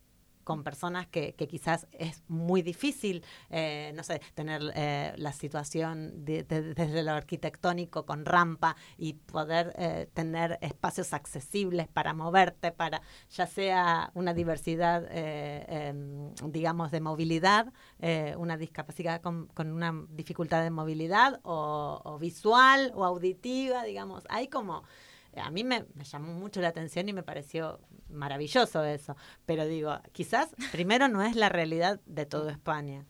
[0.45, 6.25] con personas que, que quizás es muy difícil, eh, no sé, tener eh, la situación
[6.25, 12.71] de- de- desde lo arquitectónico con rampa y poder eh, tener espacios accesibles para moverte,
[12.73, 19.73] para ya sea una diversidad, eh, em, digamos, de movilidad, eh, una discapacidad con, con
[19.73, 24.85] una dificultad de movilidad o, visual o auditiva, digamos, hay como...
[25.37, 27.81] A mí me llamó mucho la atención y me pareció
[28.15, 29.17] maravilloso eso.
[29.47, 33.05] Pero digo, quizás primero no es la realidad de toda España.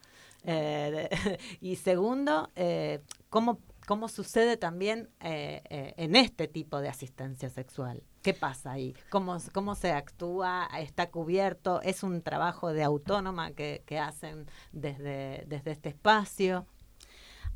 [0.44, 1.08] Eh,
[1.60, 8.02] y segundo, eh, ¿cómo, ¿cómo sucede también eh, eh, en este tipo de asistencia sexual?
[8.22, 8.94] ¿Qué pasa ahí?
[9.10, 10.68] ¿Cómo, ¿Cómo se actúa?
[10.78, 11.82] ¿Está cubierto?
[11.82, 16.66] ¿Es un trabajo de autónoma que, que hacen desde, desde este espacio?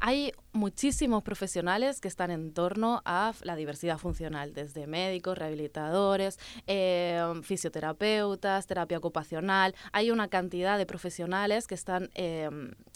[0.00, 7.22] Hay muchísimos profesionales que están en torno a la diversidad funcional, desde médicos, rehabilitadores, eh,
[7.42, 9.74] fisioterapeutas, terapia ocupacional.
[9.92, 12.48] Hay una cantidad de profesionales que están eh,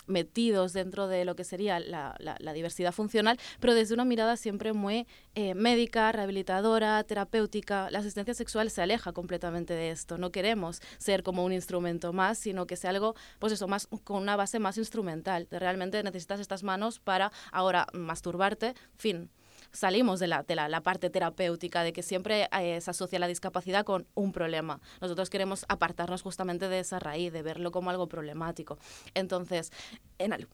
[0.06, 4.36] metidos dentro de lo que sería la, la- la diversidad funcional, pero desde una mirada
[4.36, 7.90] siempre muy eh, médica, rehabilitadora, terapéutica.
[7.90, 10.18] La asistencia sexual se aleja completamente de esto.
[10.18, 14.22] No queremos ser como un instrumento más, sino que sea algo, pues eso, más con
[14.22, 15.46] una base más instrumental.
[15.50, 19.30] Realmente necesitas estas manos para ahora masturbarte, fin.
[19.72, 23.84] Salimos de, la, de la, parte terapéutica, de que siempre eh, se asocia la discapacidad
[23.84, 24.80] con un problema.
[25.00, 28.78] Nosotros queremos apartarnos justamente de esa raíz, de verlo como algo problemático.
[29.14, 29.72] Entonces,
[30.18, 30.48] en, al-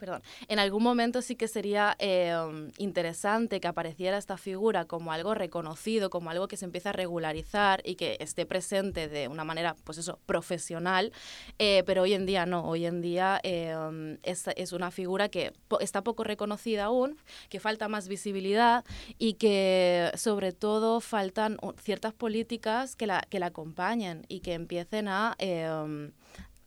[0.00, 2.34] perdón, en algún momento sí que sería eh,
[2.78, 7.82] interesante que apareciera esta figura como algo reconocido, como algo que se empieza a regularizar
[7.84, 11.12] y que esté presente de una manera, pues eso, profesional,
[11.58, 15.52] eh, pero hoy en día no, hoy en día eh, es, es una figura que
[15.68, 17.18] po- está poco reconocida aún,
[17.50, 18.84] que falta más visibilidad
[19.18, 25.08] y que sobre todo faltan ciertas políticas que la, que la acompañen y que empiecen
[25.08, 25.68] a, eh,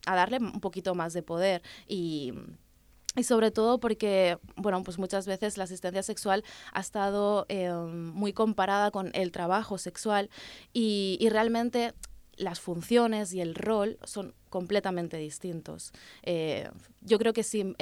[0.05, 1.61] a darle un poquito más de poder.
[1.87, 2.33] Y
[3.15, 8.33] y sobre todo porque, bueno, pues muchas veces la asistencia sexual ha estado eh, muy
[8.33, 10.29] comparada con el trabajo sexual
[10.73, 11.93] y, y realmente
[12.35, 15.91] las funciones y el rol son completamente distintos.
[16.21, 16.69] Eh,
[17.01, 17.75] yo creo que sí,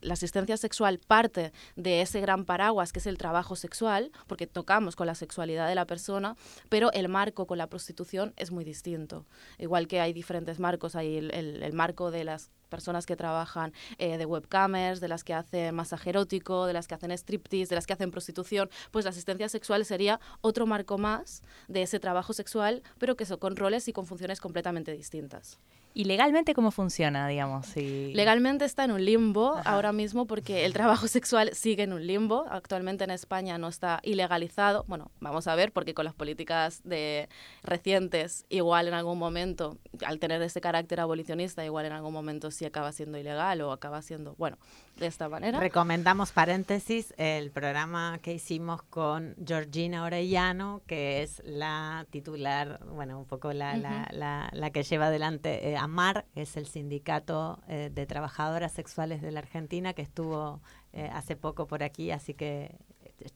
[0.00, 4.94] la asistencia sexual parte de ese gran paraguas que es el trabajo sexual, porque tocamos
[4.94, 6.36] con la sexualidad de la persona,
[6.68, 9.26] pero el marco con la prostitución es muy distinto.
[9.58, 13.72] Igual que hay diferentes marcos, hay el, el- el marco de las personas que trabajan
[13.98, 17.74] eh, de webcamers, de las que hacen masaje erótico, de las que hacen striptease, de
[17.74, 22.32] las que hacen prostitución, pues la asistencia sexual sería otro marco más de ese trabajo
[22.32, 25.58] sexual, pero que son con roles y con funciones completamente distintas.
[25.92, 27.66] ¿Y legalmente cómo funciona, digamos?
[27.66, 28.12] Si...
[28.14, 29.70] Legalmente está en un limbo Ajá.
[29.70, 32.46] ahora mismo porque el trabajo sexual sigue en un limbo.
[32.48, 34.84] Actualmente en España no está ilegalizado.
[34.86, 37.28] Bueno, vamos a ver porque con las políticas de
[37.62, 42.64] recientes igual en algún momento, al tener ese carácter abolicionista, igual en algún momento sí
[42.64, 44.58] acaba siendo ilegal o acaba siendo, bueno,
[45.00, 45.58] de esta manera.
[45.58, 53.24] Recomendamos paréntesis el programa que hicimos con Georgina Orellano, que es la titular, bueno, un
[53.24, 58.06] poco la, la, la- la que lleva adelante eh, AMAR, es el sindicato eh, de
[58.06, 60.60] trabajadoras sexuales de la Argentina, que estuvo
[60.92, 62.76] eh, hace poco por aquí, así que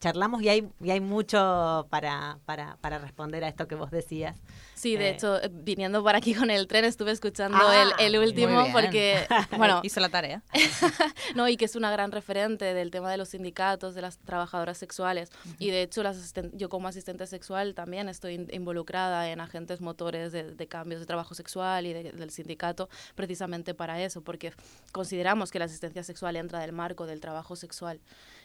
[0.00, 4.36] charlamos y hay, y hay mucho para, para, para responder a esto que vos decías.
[4.74, 8.14] Sí, de Eh, hecho, eh, viniendo por aquí con el tren estuve escuchando Ah, el,
[8.14, 10.42] el último porque, bueno, Hizo la tarea.
[11.34, 14.78] no, y que es una gran referente del tema de los sindicatos, de las trabajadoras
[14.78, 15.30] sexuales.
[15.58, 20.32] Y de hecho, las yo como asistente sexual también estoy in- involucrada en agentes motores
[20.32, 24.52] de, de cambios de trabajo sexual y de- del sindicato precisamente para eso, porque
[24.92, 28.00] consideramos que la asistencia sexual entra del marco del trabajo sexual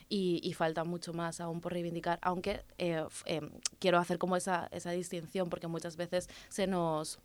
[0.09, 4.67] y, y falta mucho más aún por reivindicar, aunque eh, em, quiero hacer como esa,
[4.71, 7.19] esa distinción porque muchas veces se nos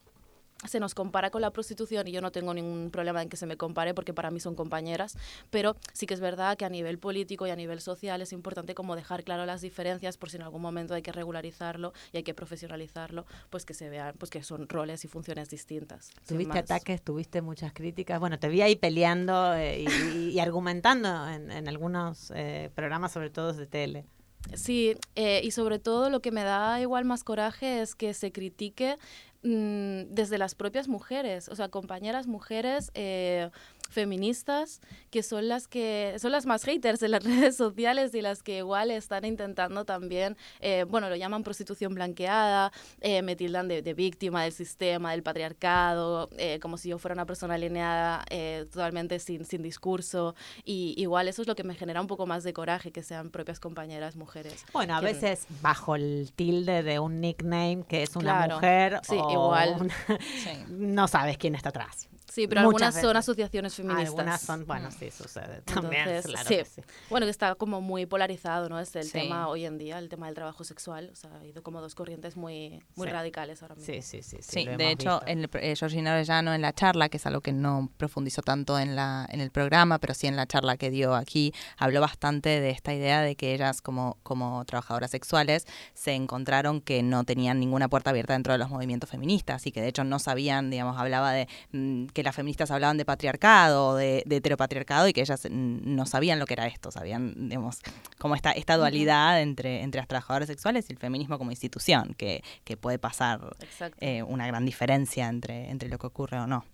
[0.66, 3.44] se nos compara con la prostitución y yo no tengo ningún problema en que se
[3.46, 5.18] me compare porque para mí son compañeras,
[5.50, 8.74] pero sí que es verdad que a nivel político y a nivel social es importante
[8.74, 12.22] como dejar claro las diferencias por si en algún momento hay que regularizarlo y hay
[12.22, 16.10] que profesionalizarlo, pues que se vean pues que son roles y funciones distintas.
[16.26, 18.18] Tuviste ataques, tuviste muchas críticas.
[18.18, 23.28] Bueno, te vi ahí peleando eh, y, y- argumentando en, en algunos eh, programas, sobre
[23.30, 24.06] todo de tele.
[24.54, 28.30] Sí, eh, y sobre todo lo que me da igual más coraje es que se
[28.30, 28.98] critique
[29.44, 33.50] desde las propias mujeres, o sea, compañeras mujeres eh,
[33.94, 34.80] feministas
[35.10, 38.58] que son las que son las más haters en las redes sociales y las que
[38.58, 43.94] igual están intentando también, eh, bueno, lo llaman prostitución blanqueada, eh, me tildan de, de
[43.94, 49.18] víctima del sistema, del patriarcado, eh, como si yo fuera una persona alineada eh, totalmente
[49.18, 52.52] sin, sin discurso y igual eso es lo que me genera un poco más de
[52.52, 54.64] coraje que sean propias compañeras mujeres.
[54.72, 58.54] Bueno, a que- veces bajo el tilde de un nickname que es una Claro.
[58.56, 59.76] mujer Sí, o igual.
[59.80, 59.94] una-
[60.68, 62.08] no sabes quién está atrás.
[62.30, 63.16] Sí, pero Muchas algunas son veces.
[63.18, 64.08] asociaciones feministas.
[64.08, 66.56] Algunas son, bueno, sí, sucede también, Entonces, claro sí.
[66.56, 66.82] que sí.
[67.10, 68.80] Bueno, que está como muy polarizado, ¿no?
[68.80, 69.12] Es el Sí.
[69.12, 71.10] tema hoy en día, el tema del trabajo sexual.
[71.12, 73.12] O sea, ha ido como dos corrientes muy, muy Sí.
[73.12, 73.92] radicales ahora mismo.
[73.94, 74.38] Sí, sí, sí.
[74.40, 77.40] Sí, de hecho, en el, pr- eh, Georgina Orellano en la charla, que es algo
[77.40, 80.90] que no profundizó tanto en, la, en el programa, pero sí en la charla que
[80.90, 86.12] dio aquí, habló bastante de esta idea de que ellas como, como trabajadoras sexuales se
[86.14, 89.88] encontraron que no tenían ninguna puerta abierta dentro de los movimientos feministas y que de
[89.88, 94.22] hecho no sabían, digamos, hablaba de mm, que las feministas hablaban de patriarcado, o de,
[94.24, 97.80] de heteropatriarcado y que ellas no sabían lo que era esto, sabían, digamos,
[98.18, 102.42] como esta, esta dualidad entre, entre las trabajadoras sexuales y el feminismo como institución, que,
[102.64, 103.56] que puede pasar
[104.00, 106.64] eh, una gran diferencia entre, entre lo que ocurre o no.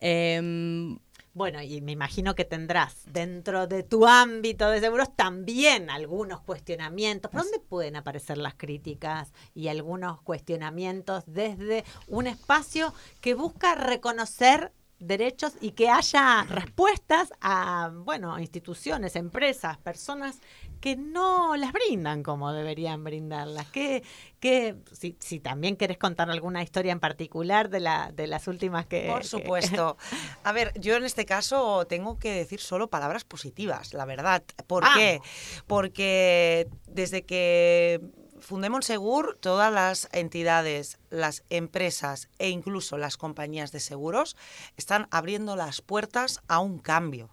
[0.00, 0.98] Em,
[1.34, 7.30] Bueno, y me imagino que tendrás dentro de tu ámbito de seguros también algunos cuestionamientos.
[7.30, 12.92] ¿Por dónde pueden aparecer las críticas y algunos cuestionamientos desde un espacio
[13.22, 20.38] que busca reconocer derechos y que haya respuestas a, bueno, instituciones, empresas, personas
[20.80, 23.66] que no las brindan como deberían brindarlas.
[23.66, 24.02] Que,
[24.40, 28.86] que si, si también querés contar alguna historia en particular de, la, de las últimas
[28.86, 29.06] que...
[29.08, 29.96] Por que- supuesto.
[30.44, 34.42] A ver, yo en este caso tengo que decir solo palabras positivas, la verdad.
[34.66, 34.98] ¿Por Vamos.
[34.98, 35.20] qué?
[35.66, 38.00] Porque desde que
[38.42, 44.36] fundé Monsegur, todas las entidades, las empresas e incluso las compañías de seguros
[44.76, 47.30] están abriendo las puertas a un cambio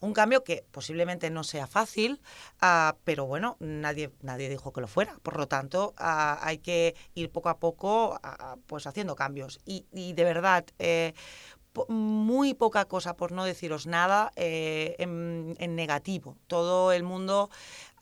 [0.00, 2.20] Un cambio que posiblemente no sea fácil,
[2.60, 5.18] ah, pero bueno, nadie, nadie dijo que lo fuera.
[5.22, 9.58] Por lo tanto, ah, hay que ir poco a poco ah, pues haciendo cambios.
[9.64, 11.14] Y, de verdad, eh,
[11.88, 16.36] muy poca cosa, por no deciros nada, eh, en negativo.
[16.46, 17.50] Todo el mundo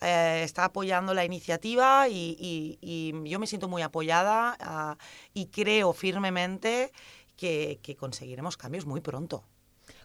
[0.01, 2.77] eh, está apoyando la iniciativa y,
[3.25, 4.97] yo me siento muy apoyada ah,
[5.33, 6.91] y creo firmemente
[7.37, 9.43] que, conseguiremos cambios muy pronto.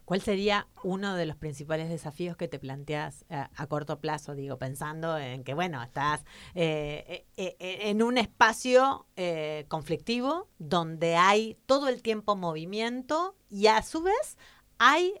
[0.05, 4.35] ¿Cuál sería uno de los principales desafíos que te planteas eh, a corto plazo?
[4.35, 6.23] Digo, pensando en que, bueno, estás
[6.53, 9.07] eh, en un espacio
[9.67, 14.37] conflictivo donde hay todo el tiempo movimiento y a su vez
[14.77, 15.13] hay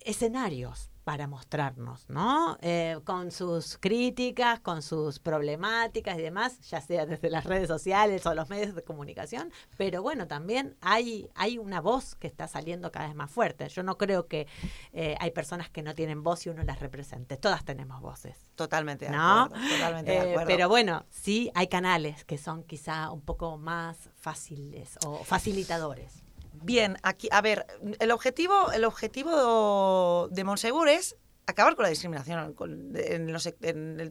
[0.00, 2.58] escenarios para mostrarnos, ¿no?
[2.60, 8.26] Eh, con sus críticas, con sus problemáticas y demás, ya sea desde las redes sociales
[8.26, 12.92] o los medios de comunicación, pero bueno, también hay, hay una voz que está saliendo
[12.92, 13.66] cada vez más fuerte.
[13.70, 14.46] Yo no creo que
[14.92, 18.36] eh, hay personas que no tienen voz y uno las represente, todas tenemos voces.
[18.54, 19.44] Totalmente de ¿No?
[19.44, 19.64] acuerdo.
[19.66, 20.46] Totalmente de Eh, acuerdo.
[20.46, 26.22] pero bueno, sí hay canales que son quizá un poco más fáciles o facilitadores.
[26.62, 27.66] Bien, aquí, a ver,
[28.00, 32.54] el objetivo, el objetivo de Monsegur es acabar con la discriminación
[32.94, 33.48] en, los-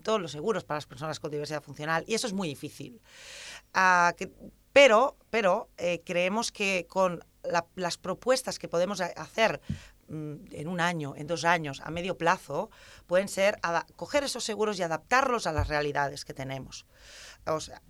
[0.04, 3.02] todos los seguros para las personas con diversidad funcional y eso es muy difícil.
[3.74, 4.14] Ah,
[4.74, 9.62] pero pero eh, creemos que con la- las propuestas que podemos hacer
[10.08, 12.70] mm, en un año, en dos años, a medio plazo,
[13.08, 13.60] pueden ser
[13.96, 16.86] coger esos seguros y adaptarlos a las realidades que tenemos.
[17.46, 17.82] O sea,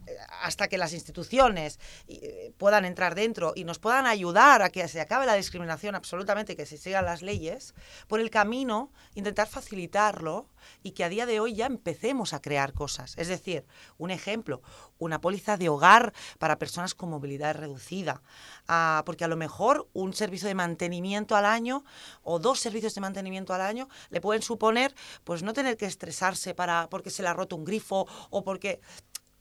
[0.42, 5.02] hasta que las instituciones eh, puedan entrar dentro y nos puedan ayudar a que se
[5.02, 7.74] acabe la discriminación absolutamente, que se sigan las leyes,
[8.08, 10.50] por el camino intentar facilitarlo
[10.84, 13.18] y que a día de hoy ya empecemos a crear cosas.
[13.18, 13.66] Es decir,
[13.98, 14.62] un ejemplo,
[14.98, 18.22] una póliza de hogar para personas con movilidad reducida,
[18.68, 21.86] Ah, porque a lo mejor un servicio de mantenimiento al año
[22.24, 24.94] o dos servicios de mantenimiento al año le pueden suponer
[25.24, 28.82] pues no tener que estresarse para porque se le ha roto un grifo o porque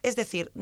[0.07, 0.53] es decir,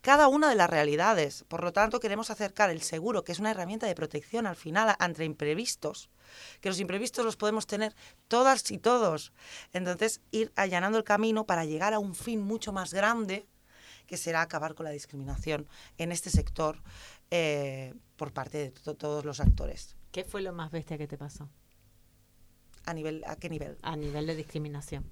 [0.00, 1.44] cada una de las realidades.
[1.48, 4.96] Por lo tanto, queremos acercar el seguro, que es una herramienta de protección al final
[4.98, 6.08] ante imprevistos,
[6.62, 7.94] que los imprevistos los podemos tener
[8.26, 9.32] todas y todos.
[9.74, 13.46] Entonces, ir allanando el camino para llegar a un fin mucho más grande,
[14.06, 15.68] que será acabar con la discriminación
[15.98, 16.82] en este sector
[17.30, 19.94] eh, por parte de to- todos los actores.
[20.10, 21.50] ¿Qué fue lo más bestia que te pasó
[22.86, 23.76] ¿A, nivel, ¿A qué nivel?
[23.82, 25.04] a nivel de discriminación?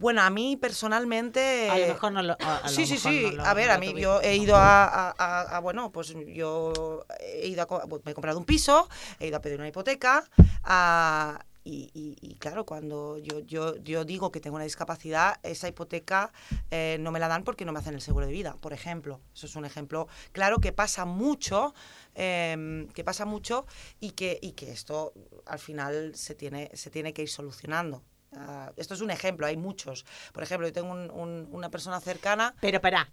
[0.00, 1.68] Bueno, a mí personalmente...
[1.70, 2.32] A lo mejor no lo.
[2.40, 3.22] a- a lo sí, sí, mejor sí.
[3.22, 4.02] no lo- a ver, no a mí tuviste.
[4.02, 8.88] yo he ido a, bueno, pues yo he ido a, me he comprado un piso,
[9.18, 10.24] he ido a pedir una hipoteca
[10.64, 15.68] a- y, y- y claro, cuando yo, yo, yo digo que tengo una discapacidad, esa
[15.68, 16.32] hipoteca
[16.70, 19.20] eh, no me la dan porque no me hacen el seguro de vida, por ejemplo.
[19.34, 21.74] Eso es un ejemplo claro que pasa mucho,
[22.14, 23.66] em, que pasa mucho
[24.00, 25.12] y que, y que esto
[25.44, 28.02] al final se tiene, se tiene que ir solucionando.
[28.36, 30.04] Ah, esto es un ejemplo, hay muchos.
[30.32, 33.10] Por ejemplo, yo tengo un- un- una persona cercana Pero pará.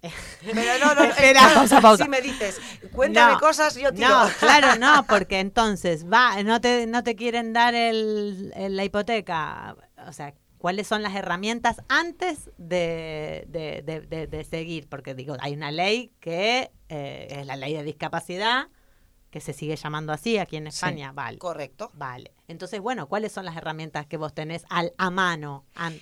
[0.00, 2.04] pero no, no, Espera, pausa, pausa.
[2.04, 2.60] Si me dices,
[2.92, 4.08] cuéntame No, cosas, yo tiro.
[4.08, 8.84] No, claro, no, porque entonces va, no te, no te quieren dar el, el- la
[8.84, 9.76] hipoteca.
[10.06, 14.88] O sea, ¿cuáles son las herramientas antes de, de- de- de- de seguir?
[14.88, 18.68] Porque digo, hay una ley que eh, es la ley de discapacidad,
[19.30, 21.10] que se sigue llamando así aquí en España.
[21.12, 21.38] Vale.
[21.38, 21.90] Correcto.
[21.94, 22.32] Vale.
[22.48, 25.64] Entonces, bueno, ¿cuáles son las herramientas que vos tenés al, a mano?
[25.74, 26.00] An-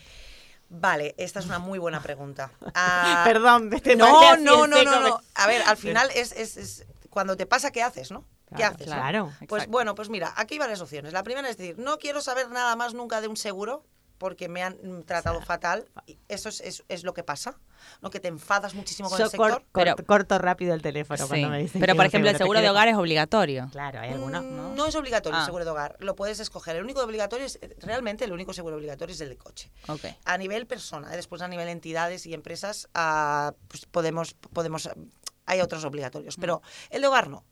[0.70, 2.50] Vale, esta es una muy buena pregunta.
[2.74, 5.20] Ah, Perdón, te no, no, no, no, no.
[5.36, 8.24] A ver, al final es, es, es cuando te pasa, ¿qué haces, no?
[8.48, 8.88] ¿Qué Claro, haces?
[8.88, 8.94] no?
[8.94, 11.12] claro, Pues bueno, pues mira, aquí hay varias opciones.
[11.12, 13.84] La primera es decir, no quiero saber nada más nunca de un seguro
[14.18, 15.86] porque me han mm, tratado fatal.
[16.06, 17.58] Y Eso es, es, es lo que pasa,
[18.00, 18.10] ¿no?
[18.10, 19.50] Que te enfadas muchísimo con Yo el sector.
[19.50, 21.28] cor- Pero- corto, rápido el teléfono Sí.
[21.28, 23.68] cuando me dicen Pero, que por ejemplo, el seguro de hogar es obligatorio.
[23.72, 24.42] Claro, hay algunos.
[24.44, 25.46] Mm, No es obligatorio el Ah.
[25.46, 26.76] seguro de hogar, lo puedes escoger.
[26.76, 29.70] El único obligatorio es, realmente el único seguro obligatorio es el de coche.
[29.88, 30.04] Ok.
[30.24, 31.16] A nivel persona, ¿eh?
[31.16, 34.88] después a nivel entidades y empresas, ah, pues podemos, podemos,
[35.46, 37.44] hay otros obligatorios, pero el de hogar no.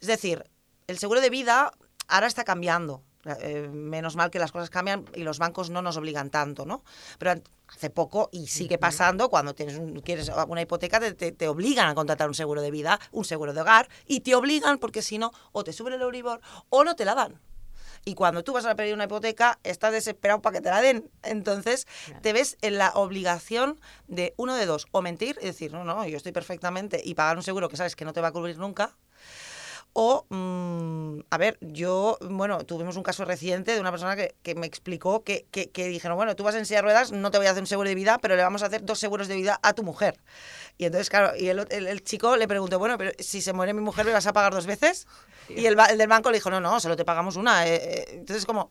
[0.00, 0.44] Es decir,
[0.86, 1.70] el seguro de vida
[2.08, 3.02] ahora está cambiando.
[3.40, 6.82] Eh, menos mal que las cosas cambian y los bancos no nos obligan tanto, ¿no?
[7.18, 7.34] Pero
[7.68, 11.88] hace poco, y sigue pasando, cuando tienes un- quieres una hipoteca, te, te- te obligan
[11.88, 15.18] a contratar un seguro de vida, un seguro de hogar, y te obligan porque si
[15.18, 17.40] no, o te suben el Euribor o no te la dan.
[18.04, 21.10] Y cuando tú vas a pedir una hipoteca, estás desesperado para que te la den.
[21.24, 21.86] Entonces,
[22.22, 26.06] te ves en la obligación de uno de dos, o mentir y decir, no, no,
[26.06, 28.56] yo estoy perfectamente, y pagar un seguro que sabes que no te va a cubrir
[28.56, 28.96] nunca,
[29.94, 34.54] O, mm, a ver, yo, bueno, tuvimos un caso reciente de una persona que, que
[34.54, 37.38] me explicó que, que, que dijeron, bueno, tú vas en silla de ruedas, no te
[37.38, 39.34] voy a hacer un seguro de vida, pero le vamos a hacer dos seguros de
[39.36, 40.20] vida a tu mujer.
[40.76, 43.74] Y entonces, claro, y el, el- el chico le preguntó, bueno, pero si se muere
[43.74, 45.06] mi mujer, ¿me vas a pagar dos veces?
[45.48, 47.66] Y el, el del banco le dijo, no, no, solo te pagamos una.
[47.66, 48.06] eh, eh".
[48.12, 48.70] Entonces, como,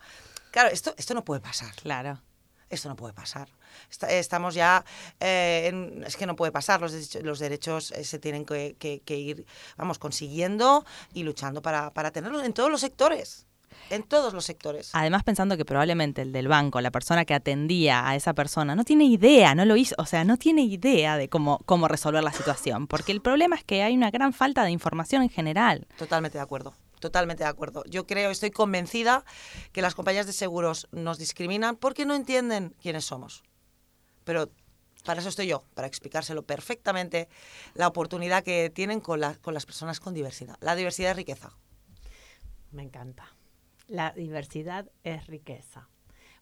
[0.51, 1.73] claro, esto, esto no puede pasar.
[1.75, 2.21] Claro.
[2.69, 3.49] Esto no puede pasar.
[3.89, 4.83] Esta- estamos ya.
[5.19, 6.81] eh, en- es que no puede pasar.
[6.81, 9.45] Los, derechos- los derechos eh, se tienen que, que- que ir,
[9.77, 13.45] vamos, consiguiendo y luchando para, para tenerlos en todos los sectores.
[13.89, 14.89] En todos los sectores.
[14.93, 18.83] Además pensando que probablemente el del banco, la persona que atendía a esa persona, no
[18.83, 22.33] tiene idea, no lo hizo, o sea, no tiene idea de cómo, cómo resolver la
[22.33, 25.87] situación, porque el problema es que hay una gran falta de información en general.
[25.97, 26.73] Totalmente de acuerdo.
[26.99, 27.83] Totalmente de acuerdo.
[27.87, 29.23] Yo creo, estoy convencida
[29.71, 33.43] que las compañías de seguros nos discriminan porque no entienden quiénes somos.
[34.27, 34.51] Pero
[35.05, 37.29] para eso estoy yo, para explicárselo perfectamente
[37.75, 40.57] la oportunidad que tienen con, la- con las personas con diversidad.
[40.59, 41.51] La diversidad es riqueza.
[42.71, 43.25] Me encanta.
[43.87, 45.87] La diversidad es riqueza.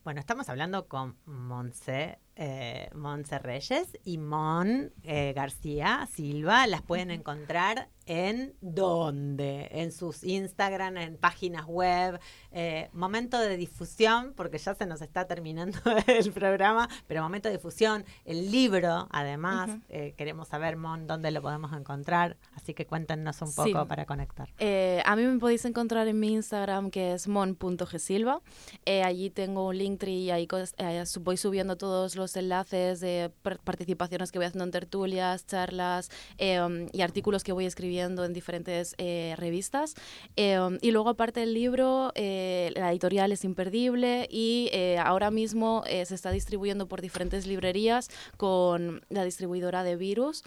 [0.04, 6.66] Bueno, estamos hablando con Monse, eh, Monse Reyes y Mon eh, García Silva.
[6.68, 9.68] Las pueden encontrar en dónde?
[9.72, 12.20] En sus Instagram, en páginas web.
[12.52, 15.78] Eh, momento de difusión, porque ya se nos está terminando
[16.08, 18.06] el programa, pero momento de difusión.
[18.26, 22.38] El libro, además, eh, queremos saber, Mon, dónde lo podemos encontrar.
[22.54, 23.72] Así que cuéntenos un Sí.
[23.74, 24.50] poco para conectar.
[24.60, 28.42] Eh, a mí me podéis encontrar en mi Instagram que es mon.gsilva.
[28.86, 30.48] Eh, allí tengo un Linktree y ahí
[30.78, 36.10] eh, voy subiendo todos los enlaces de par- participaciones que voy haciendo en tertulias, charlas
[36.40, 39.96] um, y artículos que voy escribiendo en diferentes eh, revistas.
[40.38, 45.84] Um, y luego aparte del libro, eh, la editorial es imperdible y eh, ahora mismo
[45.88, 50.44] eh, se está distribuyendo por diferentes librerías con la distribuidora de Virus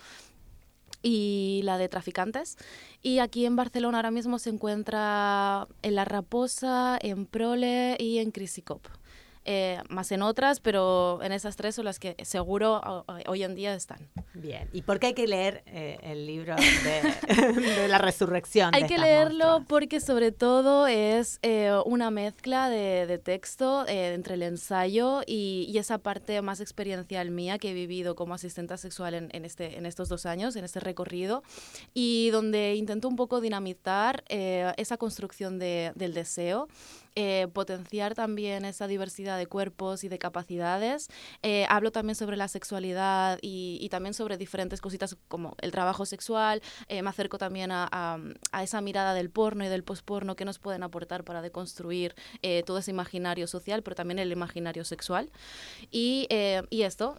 [1.03, 2.57] y la de Traficantes.
[3.03, 8.31] Y aquí en Barcelona ahora mismo se encuentra en La Raposa, en Prole y en
[8.31, 8.98] Crisicop.
[9.51, 12.83] Eh, más en otras, pero en esas tres son las que seguro
[13.27, 13.99] hoy en día están.
[14.35, 18.75] Bien, ¿y por qué hay que leer eh, el libro de, de la resurrección?
[18.75, 19.67] Hay de que leerlo monstruas?
[19.67, 25.65] porque sobre todo es eh, una mezcla de, de texto eh, entre el ensayo y,
[25.67, 29.79] y esa parte más experiencial mía que he vivido como asistente sexual en, en este,
[29.79, 31.43] en estos dos años, en este recorrido,
[31.95, 36.69] y donde intento un poco dinamitar eh, esa construcción de- del deseo.
[37.21, 41.09] Eh, potenciar también esa diversidad de cuerpos y de capacidades.
[41.43, 46.07] Eh, hablo también sobre la sexualidad y, y también sobre diferentes cositas como el trabajo
[46.07, 46.63] sexual.
[46.87, 48.19] Eh, me acerco también a, a-
[48.53, 52.15] a esa mirada del porno y del posporno que nos pueden aportar para deconstruir
[52.65, 55.31] todo ese imaginario social, pero también el imaginario sexual.
[55.91, 56.29] Y,
[56.71, 57.17] y esto,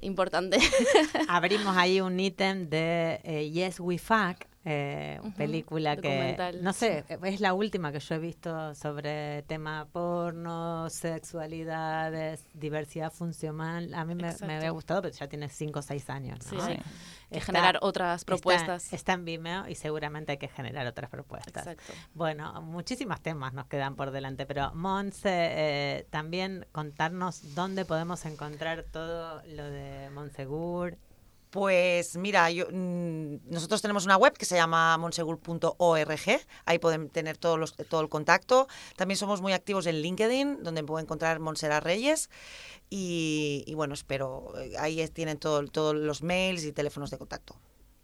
[0.00, 0.58] importante.
[1.28, 7.40] Abrimos ahí un ítem de Yes We Fuck, eh, Ujú, película que, no sé, es
[7.40, 13.92] la última que yo he visto sobre tema porno, sexualidades, diversidad funcional.
[13.94, 16.38] A mí me, había gustado, pero ya tiene 5 o 6 años.
[16.44, 16.66] Sí, ¿no?
[16.66, 16.74] sí.
[16.74, 17.38] Sí.
[17.38, 18.92] que generar otras está- propuestas.
[18.92, 21.66] Está, en Vimeo y seguramente hay que generar otras propuestas.
[21.66, 21.92] Exacto.
[22.14, 28.84] Bueno, muchísimos temas nos quedan por delante, pero Monse, eh, también contarnos dónde podemos encontrar
[28.84, 30.98] todo lo de Monsegur.
[31.52, 37.36] Pues mira, yo, mm, nosotros tenemos una web que se llama monsegur.org, ahí pueden tener
[37.36, 38.68] todos los, todo el contacto.
[38.96, 42.30] También somos muy activos en LinkedIn, donde pueden encontrar Montserrat Reyes.
[42.88, 47.54] Y, y bueno, espero, eh, ahí tienen todo- todos los mails y teléfonos de contacto.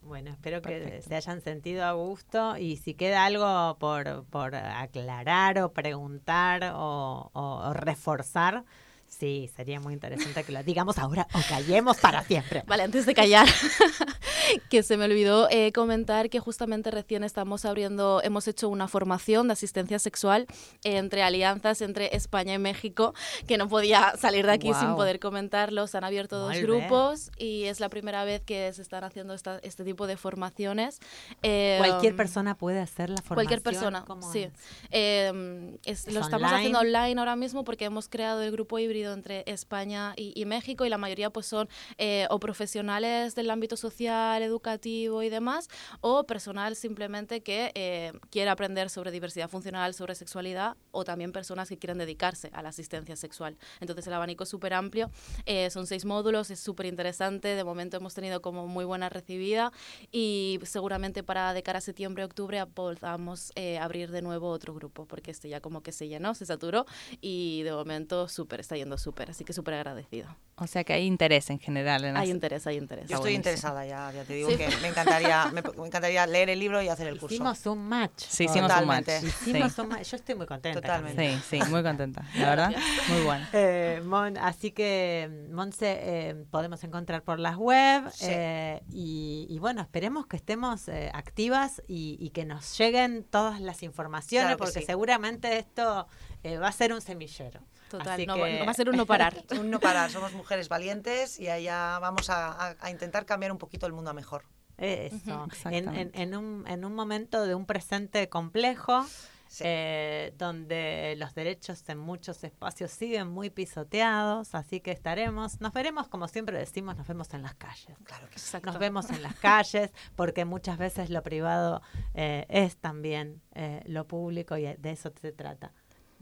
[0.03, 1.09] Bueno, espero que Perfecto.
[1.09, 7.31] se hayan sentido a gusto y si queda algo por, por aclarar o preguntar o,
[7.33, 8.65] o- o reforzar,
[9.09, 12.63] sí, sería muy interesante que lo digamos ahora o callemos para siempre.
[12.67, 13.49] Vale, antes de callar,
[14.71, 19.49] que se me olvidó eh, comentar que justamente recién estamos abriendo, hemos hecho una formación
[19.49, 20.47] de asistencia sexual
[20.85, 23.15] entre alianzas entre España y México,
[23.47, 24.97] que no podía salir de aquí sin Guau.
[24.97, 25.87] poder comentarlo.
[25.87, 29.59] Se han abierto dos grupos y es la primera vez que se están haciendo esta-
[29.63, 31.01] este tipo de formaciones.
[31.43, 33.35] Eh, Cualquier um, persona puede hacer la formación.
[33.37, 34.49] Cualquier persona, ¿cómo sí.
[34.91, 36.57] Eh, es- ¿Es lo estamos online?
[36.57, 40.85] haciendo online ahora mismo porque hemos creado el grupo híbrido entre España y, y México
[40.85, 45.69] y la mayoría pues son eh, o profesionales del ámbito social, educativo y demás,
[46.01, 51.69] o personal simplemente que eh, quiere aprender sobre diversidad funcional, sobre sexualidad, o también personas
[51.69, 53.57] que quieren dedicarse a la asistencia sexual.
[53.81, 55.11] Entonces el abanico es súper amplio,
[55.47, 59.73] eh, son seis módulos, es súper interesante, de momento hemos tenido como muy buena recibida
[60.11, 65.07] y seguramente para de cara a septiembre, octubre podamos eh, abrir de nuevo otro grupo,
[65.07, 66.87] porque este ya como que se llenó, se saturó
[67.21, 70.29] y de momento súper, está yendo súper, así que súper agradecido.
[70.57, 73.09] O sea que hay interés en general en Hay las- interés, hay interés.
[73.09, 73.39] Yo estoy buenísimo.
[73.51, 74.57] interesada ya, ya te digo Sí.
[74.57, 77.35] que me encantaría, me, me encantaría leer el libro y hacer el curso.
[77.35, 78.25] Hicimos un match.
[78.29, 79.19] Sí, hicimos Totalmente.
[79.19, 79.35] un match.
[79.47, 79.81] Hicimos Sí.
[79.83, 80.11] un match.
[80.11, 80.81] Yo estoy muy contenta.
[80.81, 81.39] Totalmente.
[81.49, 82.25] Sí, sí, muy contenta.
[82.37, 82.73] La verdad,
[83.09, 83.47] muy bueno.
[83.53, 88.27] Eh, Mon, así que, Monse, eh, podemos encontrar por las web Sí.
[88.29, 93.61] eh, y, y bueno, esperemos que estemos eh, activas y, y que nos lleguen todas
[93.61, 94.87] las informaciones Claro porque sí.
[94.87, 96.07] seguramente esto
[96.43, 97.61] eh, va a ser un semillero.
[97.89, 99.35] Total, Así no, que- va- no va a ser un no parar.
[99.61, 103.59] Un no parar, somos mujeres valientes y allá vamos a, a- a intentar cambiar un
[103.59, 104.45] poquito el mundo a mejor.
[104.77, 106.23] Eso, en, en- exactamente.
[106.23, 109.05] en un, en un momento de un presente complejo,
[109.51, 109.65] Sí.
[109.67, 116.07] eh, donde los derechos en muchos espacios siguen muy pisoteados, así que estaremos, nos veremos,
[116.09, 117.97] como siempre decimos, nos vemos en las calles.
[118.05, 118.45] Claro que sí.
[118.49, 118.67] Exacto.
[118.71, 121.81] Nos vemos en las calles, porque muchas veces lo privado
[122.13, 125.73] eh, es también eh, lo público y de eso se trata.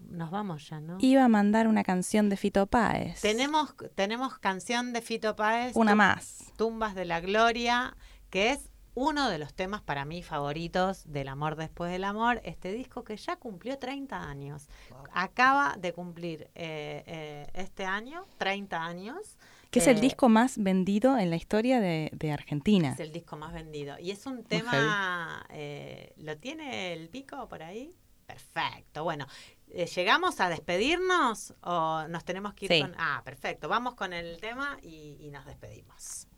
[0.09, 0.96] Nos vamos ya, ¿no?
[1.00, 3.20] Iba a mandar una canción de Fito Páez.
[3.20, 5.74] tenemos, tenemos canción de Fito Páez.
[5.76, 6.52] una más.
[6.57, 7.96] Tumbas de la Gloria,
[8.30, 12.40] que es uno de los temas para mí favoritos del amor después del amor.
[12.44, 14.68] Este disco que ya cumplió 30 años.
[15.12, 19.36] Acaba de cumplir eh, eh, este año 30 años.
[19.70, 22.92] Que es el Eh, disco más vendido en la historia de, de Argentina.
[22.92, 23.98] Es el disco más vendido.
[23.98, 25.44] Y es un tema.
[25.50, 27.92] eh, ¿Lo tiene el pico por ahí?
[28.26, 29.04] Perfecto.
[29.04, 29.26] Bueno,
[29.72, 32.80] eh, ¿llegamos a despedirnos o nos tenemos que ir Sí.
[32.80, 32.94] con.?
[32.98, 33.68] Ah, perfecto.
[33.68, 36.28] Vamos con el tema y, y nos despedimos.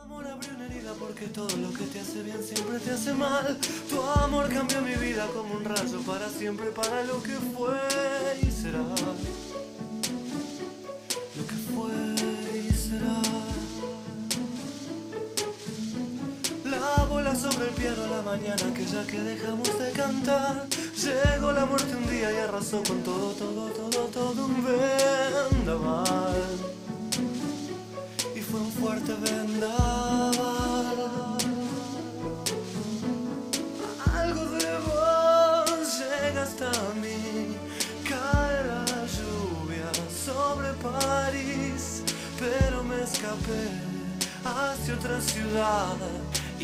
[0.00, 3.58] Amor abrió una herida porque todo lo que te hace bien siempre te hace mal.
[3.88, 7.78] Tu amor cambió mi vida como un rayo para siempre, para lo que fue
[8.42, 8.80] y será.
[11.36, 13.22] Lo que fue y será.
[16.84, 20.66] La bola sobre el piano la mañana que ya que dejamos de cantar.
[21.04, 26.42] Llegó la muerte un día y arrasó con todo, todo, todo, todo un vendaval
[28.36, 30.28] y fue un fuerte vendaval.
[34.20, 36.70] Algo de vos llega hasta
[37.02, 37.56] mí,
[38.10, 38.84] cae la
[39.16, 39.90] lluvia
[40.26, 42.02] sobre París,
[42.38, 43.62] pero me escapé
[44.44, 45.96] hacia otra ciudad.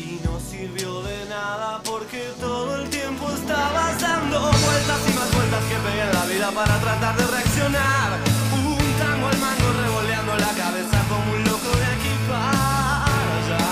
[0.01, 5.63] Y no sirvió de nada porque todo el tiempo estabas dando vueltas y más vueltas
[5.69, 8.09] que pegué en la vida para tratar de reaccionar.
[8.51, 13.05] Un tango al mango revoleando la cabeza como un loco de aquí para
[13.37, 13.67] allá.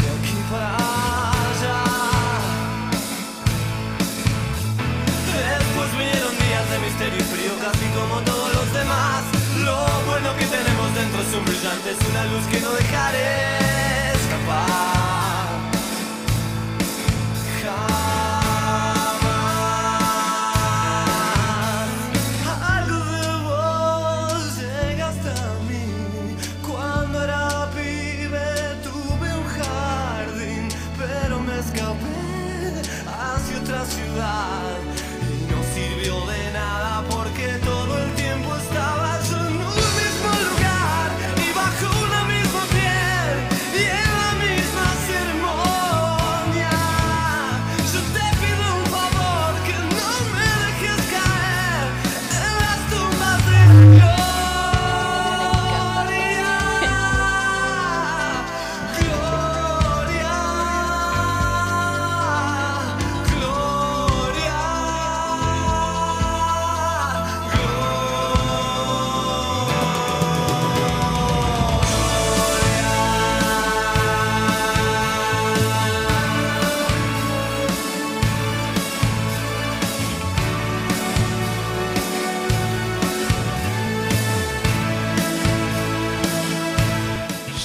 [0.00, 0.72] De aquí para
[1.44, 1.78] allá.
[5.60, 9.20] Después vinieron días de misterio y frío casi como todos los demás.
[9.60, 9.76] Lo
[10.08, 13.79] bueno que tenemos dentro es un brillante, es una luz que no dejaré
[14.50, 14.99] bye.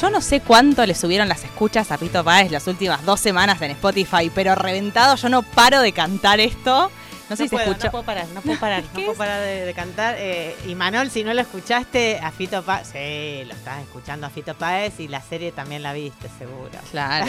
[0.01, 3.61] Yo no sé cuánto le subieron las escuchas a Pito Páez las últimas dos semanas
[3.61, 6.91] en Spotify, pero reventado, yo no paro de cantar esto.
[7.29, 7.85] No sé si se puedo, escuchó.
[7.87, 9.17] No puedo parar, no puedo parar, no ¿Qué puedo es?
[9.17, 10.15] parar de, de cantar.
[10.19, 14.29] Eh, y Manol, si no lo escuchaste, a Fito Páez, sí, lo estás escuchando a
[14.29, 16.71] Fito Páez y la serie también la viste, seguro.
[16.91, 17.25] Claro.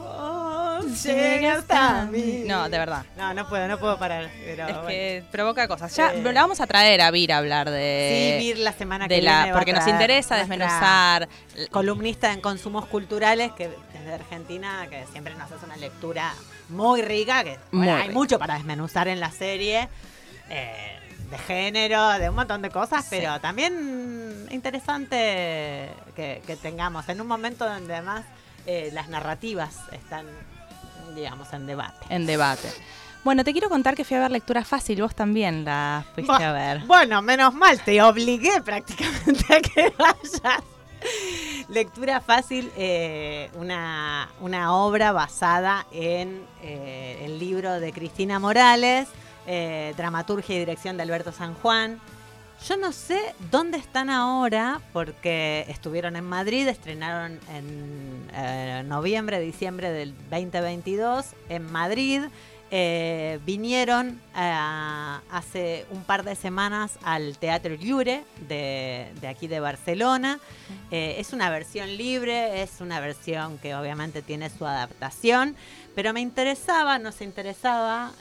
[0.00, 0.48] Oh,
[0.88, 2.44] llega hasta mí.
[2.46, 3.04] No, de verdad.
[3.16, 4.30] No, no puedo, no puedo parar.
[4.44, 4.88] Pero Es bueno.
[4.88, 5.94] que provoca cosas.
[5.96, 6.20] Ya Sí.
[6.22, 8.38] la vamos a traer a Vir a hablar de.
[8.40, 11.28] Sí, Vir la semana de que la, viene porque nos interesa desmenuzar.
[11.70, 16.32] columnista en consumos culturales que desde Argentina que siempre nos hace una lectura
[16.68, 18.12] muy rica que Muy bueno, hay rica.
[18.14, 19.88] mucho para desmenuzar en la serie
[20.48, 20.98] eh,
[21.30, 23.08] de género de un montón de cosas Sí.
[23.10, 28.24] pero también interesante que, que tengamos en un momento donde además
[28.66, 30.26] eh, las narrativas están
[31.14, 32.68] digamos en debate en debate.
[33.24, 36.52] Bueno, te quiero contar que fui a ver Lectura Fácil, vos también la fuiste a
[36.52, 36.80] ver.
[36.86, 40.64] Bueno, menos mal, te obligué prácticamente a que vayas.
[41.68, 49.08] Lectura fácil, eh, una, una obra basada en eh, el libro de Cristina Morales,
[49.46, 52.00] eh, dramaturgia y dirección de Alberto San Juan.
[52.68, 53.18] Yo no sé
[53.50, 61.72] dónde están ahora, porque estuvieron en Madrid, estrenaron en eh, noviembre, diciembre del 2022 en
[61.72, 62.22] Madrid.
[62.74, 69.60] Eh, vinieron eh, hace un par de semanas al Teatro Lliure de, de aquí de
[69.60, 70.40] Barcelona.
[70.90, 75.54] Eh, es una versión libre, es una versión que obviamente tiene su adaptación,
[75.94, 78.12] pero me interesaba, nos interesaba,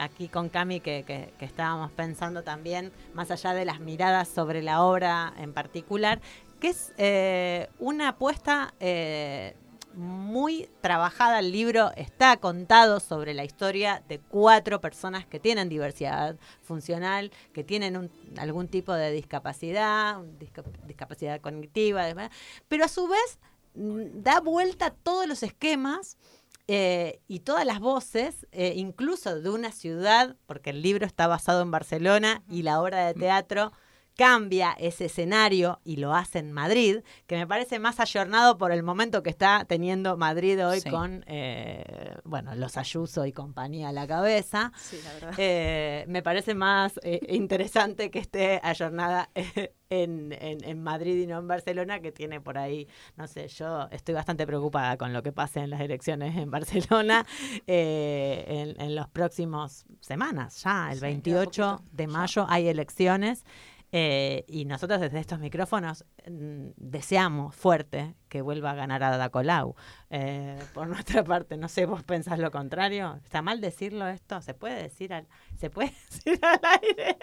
[0.00, 4.62] aquí con Cami que, que- que estábamos pensando también, más allá de las miradas sobre
[4.62, 6.20] la obra en particular,
[6.58, 9.54] que es eh, una apuesta eh,
[9.96, 11.40] muy trabajada.
[11.40, 17.64] El libro está contado sobre la historia de cuatro personas que tienen diversidad funcional, que
[17.64, 20.18] tienen un- algún tipo de discapacidad,
[20.86, 22.04] discapacidad cognitiva,
[22.68, 23.38] pero a su vez
[23.74, 26.16] mm, da vuelta a todos los esquemas
[26.68, 31.62] eh, y todas las voces, eh, incluso de una ciudad, porque el libro está basado
[31.62, 33.72] en Barcelona y la obra de teatro
[34.16, 38.82] cambia ese escenario y lo hace en Madrid, que me parece más ayornado por el
[38.82, 40.90] momento que está teniendo Madrid hoy Sí.
[40.90, 44.72] con, eh, bueno, los Ayuso y compañía a la cabeza.
[44.78, 45.34] Sí, la verdad.
[45.38, 51.26] Eh, me parece más eh, interesante que esté ayornada eh, en, en- en Madrid y
[51.26, 55.22] no en Barcelona, que tiene por ahí, no sé, yo estoy bastante preocupada con lo
[55.22, 57.24] que pase en las elecciones en Barcelona
[57.66, 62.12] eh, en, en los próximos semanas, ya, el Sí, queda 28 poquito, de ya.
[62.12, 63.44] mayo hay elecciones.
[63.98, 69.74] Eh, y nosotros desde estos micrófonos mm, deseamos fuerte que vuelva a ganar Ada Colau.
[70.10, 73.18] Eh, por nuestra parte, no sé, vos pensás lo contrario.
[73.24, 74.42] ¿Está mal decirlo esto?
[74.42, 75.26] ¿Se puede decir al,
[75.58, 75.94] ¿se puede
[76.42, 77.16] al aire?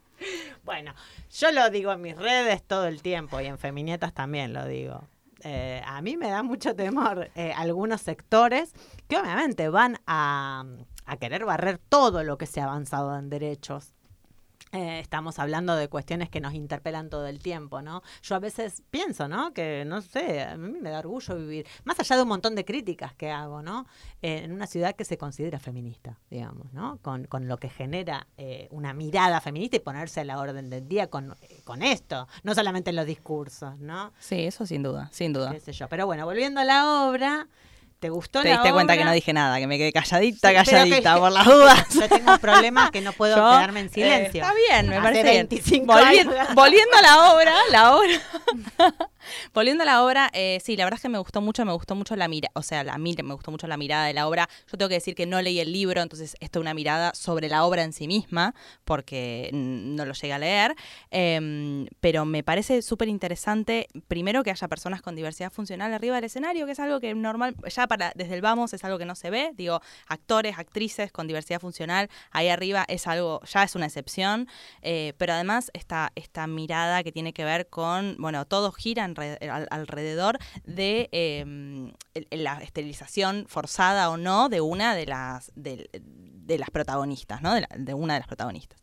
[0.64, 0.94] bueno,
[1.30, 5.06] yo lo digo en mis redes todo el tiempo y en Feminietas también lo digo.
[5.42, 8.72] Eh, a mí me da mucho temor algunos sectores
[9.06, 10.64] que obviamente van a
[11.20, 13.95] querer barrer todo lo que se ha avanzado en derechos.
[14.72, 18.02] Eh, estamos hablando de cuestiones que nos interpelan todo el tiempo, ¿no?
[18.22, 19.54] Yo a veces pienso, ¿no?
[19.54, 22.64] Que, no sé, a mí me da orgullo vivir, más allá de un montón de
[22.64, 23.86] críticas que hago, ¿no?
[24.22, 26.98] Eh, en una ciudad que se considera feminista, digamos, ¿no?
[27.00, 30.88] Con, con lo que genera eh, una mirada feminista y ponerse a la orden del
[30.88, 34.12] día con, eh, con esto, no solamente en los discursos, ¿no?
[34.18, 35.52] Sí, eso sin duda, sin duda.
[35.52, 35.88] Qué sé yo.
[35.88, 37.46] Pero bueno, volviendo a la obra,
[37.98, 40.54] ¿te gustó Te la diste cuenta que no dije nada, que me quedé calladita, Sí,
[40.54, 41.86] pero que- calladita, por las dudas.
[41.94, 44.42] Yo tengo un problema que no puedo Yo, quedarme en eh, silencio.
[44.42, 45.48] está bien, me Hace parece bien.
[45.48, 46.34] 25 Volvi- años.
[46.54, 48.20] Volviendo a la obra, la obra.
[49.54, 51.94] volviendo a la obra, eh, sí, la verdad es que me gustó mucho, me gustó
[51.94, 54.48] mucho la mira, o sea, la mira, me gustó mucho la mirada de la obra.
[54.70, 57.48] Yo tengo que decir que no leí el libro, entonces esto es una mirada sobre
[57.48, 60.74] la obra en sí misma, porque no lo llegué a leer.
[61.10, 66.24] Em, pero me parece súper interesante, primero, que haya personas con diversidad funcional arriba del
[66.24, 69.14] escenario, que es algo que normal, ya para desde el vamos es algo que no
[69.14, 69.52] se ve.
[69.54, 74.48] Digo, actores, actrices con diversidad funcional ahí arriba es algo, ya es una excepción.
[74.82, 79.38] eh, pero además esta, esta mirada que tiene que ver con, bueno, todo gira enre-
[79.48, 81.92] al- alrededor de em,
[82.30, 87.54] la esterilización forzada o no de una de las, de, de las protagonistas, ¿no?
[87.54, 88.80] De, la- de una de las protagonistas.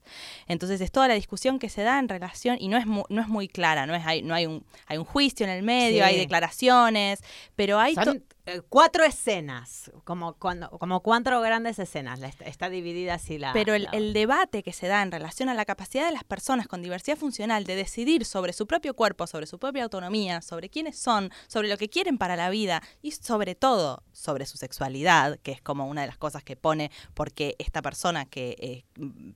[0.47, 3.21] Entonces es toda la discusión que se da en relación y no es mu- no
[3.21, 5.97] es muy clara, no es hay, no hay un hay un juicio en el medio,
[5.97, 6.01] Sí.
[6.09, 7.19] hay declaraciones,
[7.55, 12.19] pero hay Son eh, cuatro escenas, como cuando, como cuatro grandes escenas.
[12.19, 13.53] La- está, dividida así la.
[13.53, 16.25] Pero el, la- el debate que se da en relación a la capacidad de las
[16.25, 20.67] personas con diversidad funcional de decidir sobre su propio cuerpo, sobre su propia autonomía, sobre
[20.69, 25.39] quiénes son, sobre lo que quieren para la vida y sobre todo sobre su sexualidad,
[25.39, 28.83] que es como una de las cosas que pone porque esta persona que eh,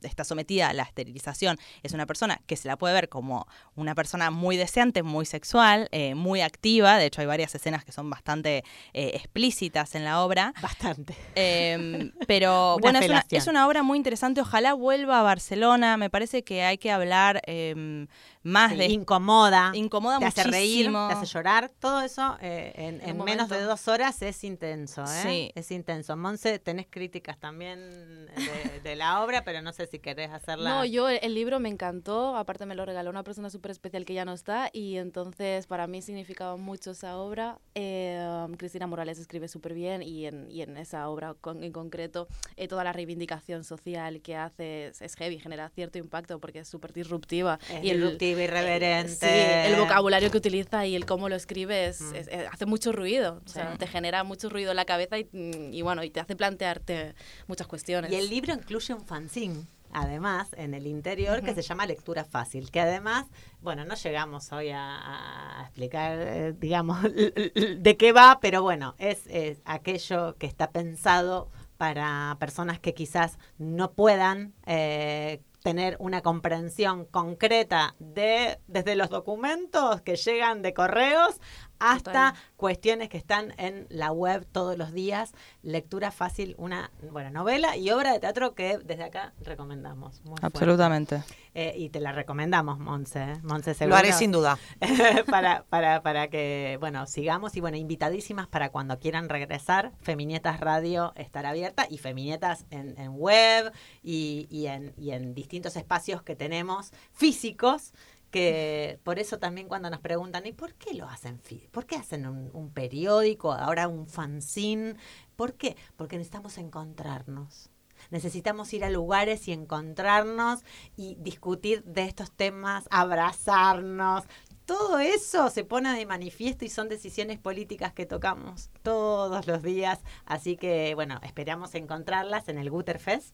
[0.02, 3.96] está sometida a la esterilización es una persona que se la puede ver como una
[3.96, 6.98] persona muy deseante, muy sexual, eh, muy activa.
[6.98, 10.54] De hecho, hay varias escenas que son bastante eh, explícitas en la obra.
[10.62, 11.16] Bastante.
[11.36, 13.42] Em, pero Una bueno, es una, felación.
[13.42, 14.42] es una obra muy interesante.
[14.42, 15.98] Ojalá vuelva a Barcelona.
[15.98, 18.08] Me parece que hay que hablar em,
[18.48, 18.86] más Sí, de.
[18.88, 19.72] incomoda.
[19.74, 21.08] incomoda te hace reír, muchísimo.
[21.10, 25.22] te hace llorar, todo eso eh, en, En menos de dos horas es intenso, ¿eh?
[25.24, 25.52] Sí.
[25.56, 26.16] Es intenso.
[26.18, 27.80] Monse, tenés críticas también
[28.28, 30.70] de, de la obra, pero no sé si querés hacerla.
[30.70, 34.14] No, yo el libro me encantó, aparte me lo regaló una persona súper especial que
[34.14, 37.60] ya no está y entonces para mí significaba mucho esa obra.
[37.76, 42.28] Eh, Cristina Morales escribe súper bien y en, y en esa obra con- en concreto
[42.56, 46.68] eh, toda la reivindicación social que hace es, es heavy, genera cierto impacto porque es
[46.68, 47.60] súper disruptiva.
[47.70, 48.00] Es y el-
[48.38, 49.16] disruptiva, irreverente.
[49.16, 52.16] Sí, el vocabulario que utiliza y el cómo lo escribe es- Mm.
[52.16, 53.78] es- eh, hace mucho ruido, o sea, Sí.
[53.80, 55.28] te genera mucho ruido en la cabeza y,
[55.72, 57.16] y bueno, y te hace plantearte
[57.48, 58.12] muchas cuestiones.
[58.12, 62.70] Y el libro incluye un fanzine, además, en el interior, que se llama Lectura Fácil,
[62.72, 63.26] que además,
[63.62, 67.02] bueno, no llegamos hoy a, a explicar, eh, digamos,
[67.82, 73.38] de qué va, pero bueno, es, es aquello que está pensado para personas que quizás
[73.58, 81.40] no puedan eh, tener una comprensión concreta de desde los documentos que llegan de correos
[81.80, 82.34] hasta Total.
[82.56, 85.34] cuestiones que están en la web todos los días.
[85.62, 90.22] Lectura fácil, una buena novela y obra de teatro que desde acá recomendamos.
[90.26, 90.38] Muy.
[90.42, 91.24] Absolutamente.
[91.54, 93.20] Eh, y te la recomendamos, Monse.
[93.20, 93.34] ¿eh?
[93.42, 94.60] Monse, Lo haré sin duda.
[95.28, 99.92] para, para, para que, bueno, sigamos y bueno, invitadísimas para cuando quieran regresar.
[100.02, 103.72] Feminietas Radio estará abierta y Feminietas en, en web
[104.04, 107.94] y, y en, y en distintos espacios que tenemos físicos.
[108.32, 111.42] Que por eso también cuando nos preguntan, ¿y por qué lo hacen?
[111.72, 114.96] ¿Por qué hacen un, un periódico, ahora un fanzine?
[115.36, 115.78] ¿Por qué?
[115.96, 117.70] Porque necesitamos encontrarnos.
[118.10, 120.64] Necesitamos ir a lugares y encontrarnos
[120.96, 124.24] y discutir de estos temas, abrazarnos.
[124.66, 130.00] Todo eso se pone de manifiesto y son decisiones políticas que tocamos todos los días.
[130.26, 133.34] Así que, bueno, esperamos encontrarlas en el Guterfest.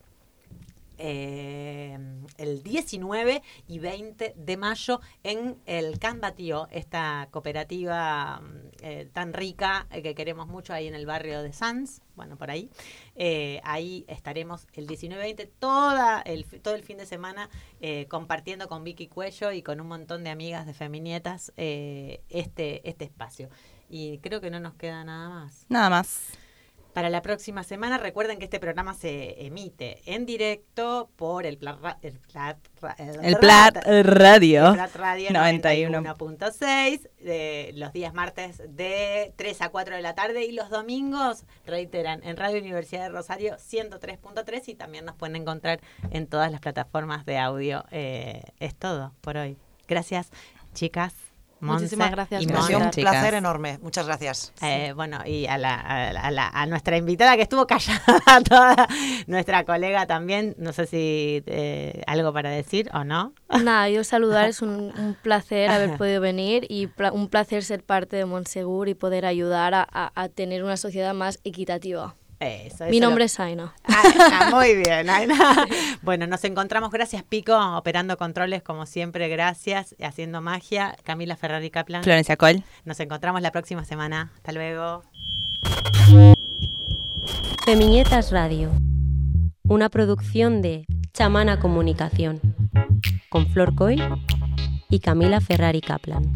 [1.05, 1.99] Eh,
[2.37, 9.85] el 19 y 20 de mayo en el Canbatío, esta cooperativa mm, eh, tan rica
[9.91, 12.69] eh, que queremos mucho ahí en el barrio de Sanz, bueno, por ahí.
[13.15, 17.49] Eh, ahí estaremos el 19-20, toda el, todo el fin de semana
[17.81, 22.87] eh, compartiendo con Vicky Cuello y con un montón de amigas de Feminietas eh, este,
[22.87, 23.49] este espacio.
[23.89, 25.65] Y creo que no nos queda nada más.
[25.69, 26.37] Nada más.
[26.93, 31.81] Para la próxima semana, recuerden que este programa se emite en directo por el Plat,
[32.05, 32.57] el Plat,
[33.19, 34.67] El Plat Radio.
[34.67, 36.01] el Plat Radio 91.
[36.01, 41.45] 91.6, eh, los días martes de 3 a 4 de la tarde y los domingos,
[41.65, 45.81] reiteran, en Radio Universidad de Rosario 103.3 y también nos pueden encontrar
[46.11, 47.85] en todas las plataformas de audio.
[47.89, 49.57] Eh, es todo por hoy.
[49.87, 50.29] Gracias,
[50.75, 51.32] chicas.
[51.63, 52.67] Monse Muchísimas gracias y por Ha Mon.
[52.67, 53.11] sido un chicas.
[53.11, 53.79] placer enorme.
[53.81, 54.51] Muchas gracias.
[54.61, 58.03] Eh, bueno, y a, la, a, la- a nuestra invitada que estuvo callada,
[58.49, 58.87] toda
[59.27, 63.33] nuestra colega también, no sé si eh, algo para decir o no.
[63.49, 68.15] Nada, yo saludar, es un, un placer haber podido venir y un placer ser parte
[68.17, 72.15] de Monsegur y poder ayudar a, a- a tener una sociedad más equitativa.
[72.39, 73.73] Eso, Mi nombre lo- es Aina.
[73.85, 75.35] Ah, ah, muy bien, Aina.
[76.01, 80.97] Bueno, nos encontramos, gracias Pico, operando controles como siempre, gracias, haciendo magia.
[81.03, 82.03] Camila Ferrari Kaplan.
[82.03, 82.63] Florencia Col.
[82.83, 84.31] Nos encontramos la próxima semana.
[84.35, 85.03] Hasta luego.
[87.65, 88.69] Femiñetas Radio.
[89.63, 92.41] Una producción de Chamana Comunicación.
[93.29, 94.01] Con Flor Coy
[94.89, 96.33] y Camila Ferrari Kaplan.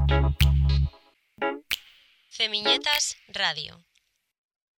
[2.30, 3.78] Femiñetas Radio.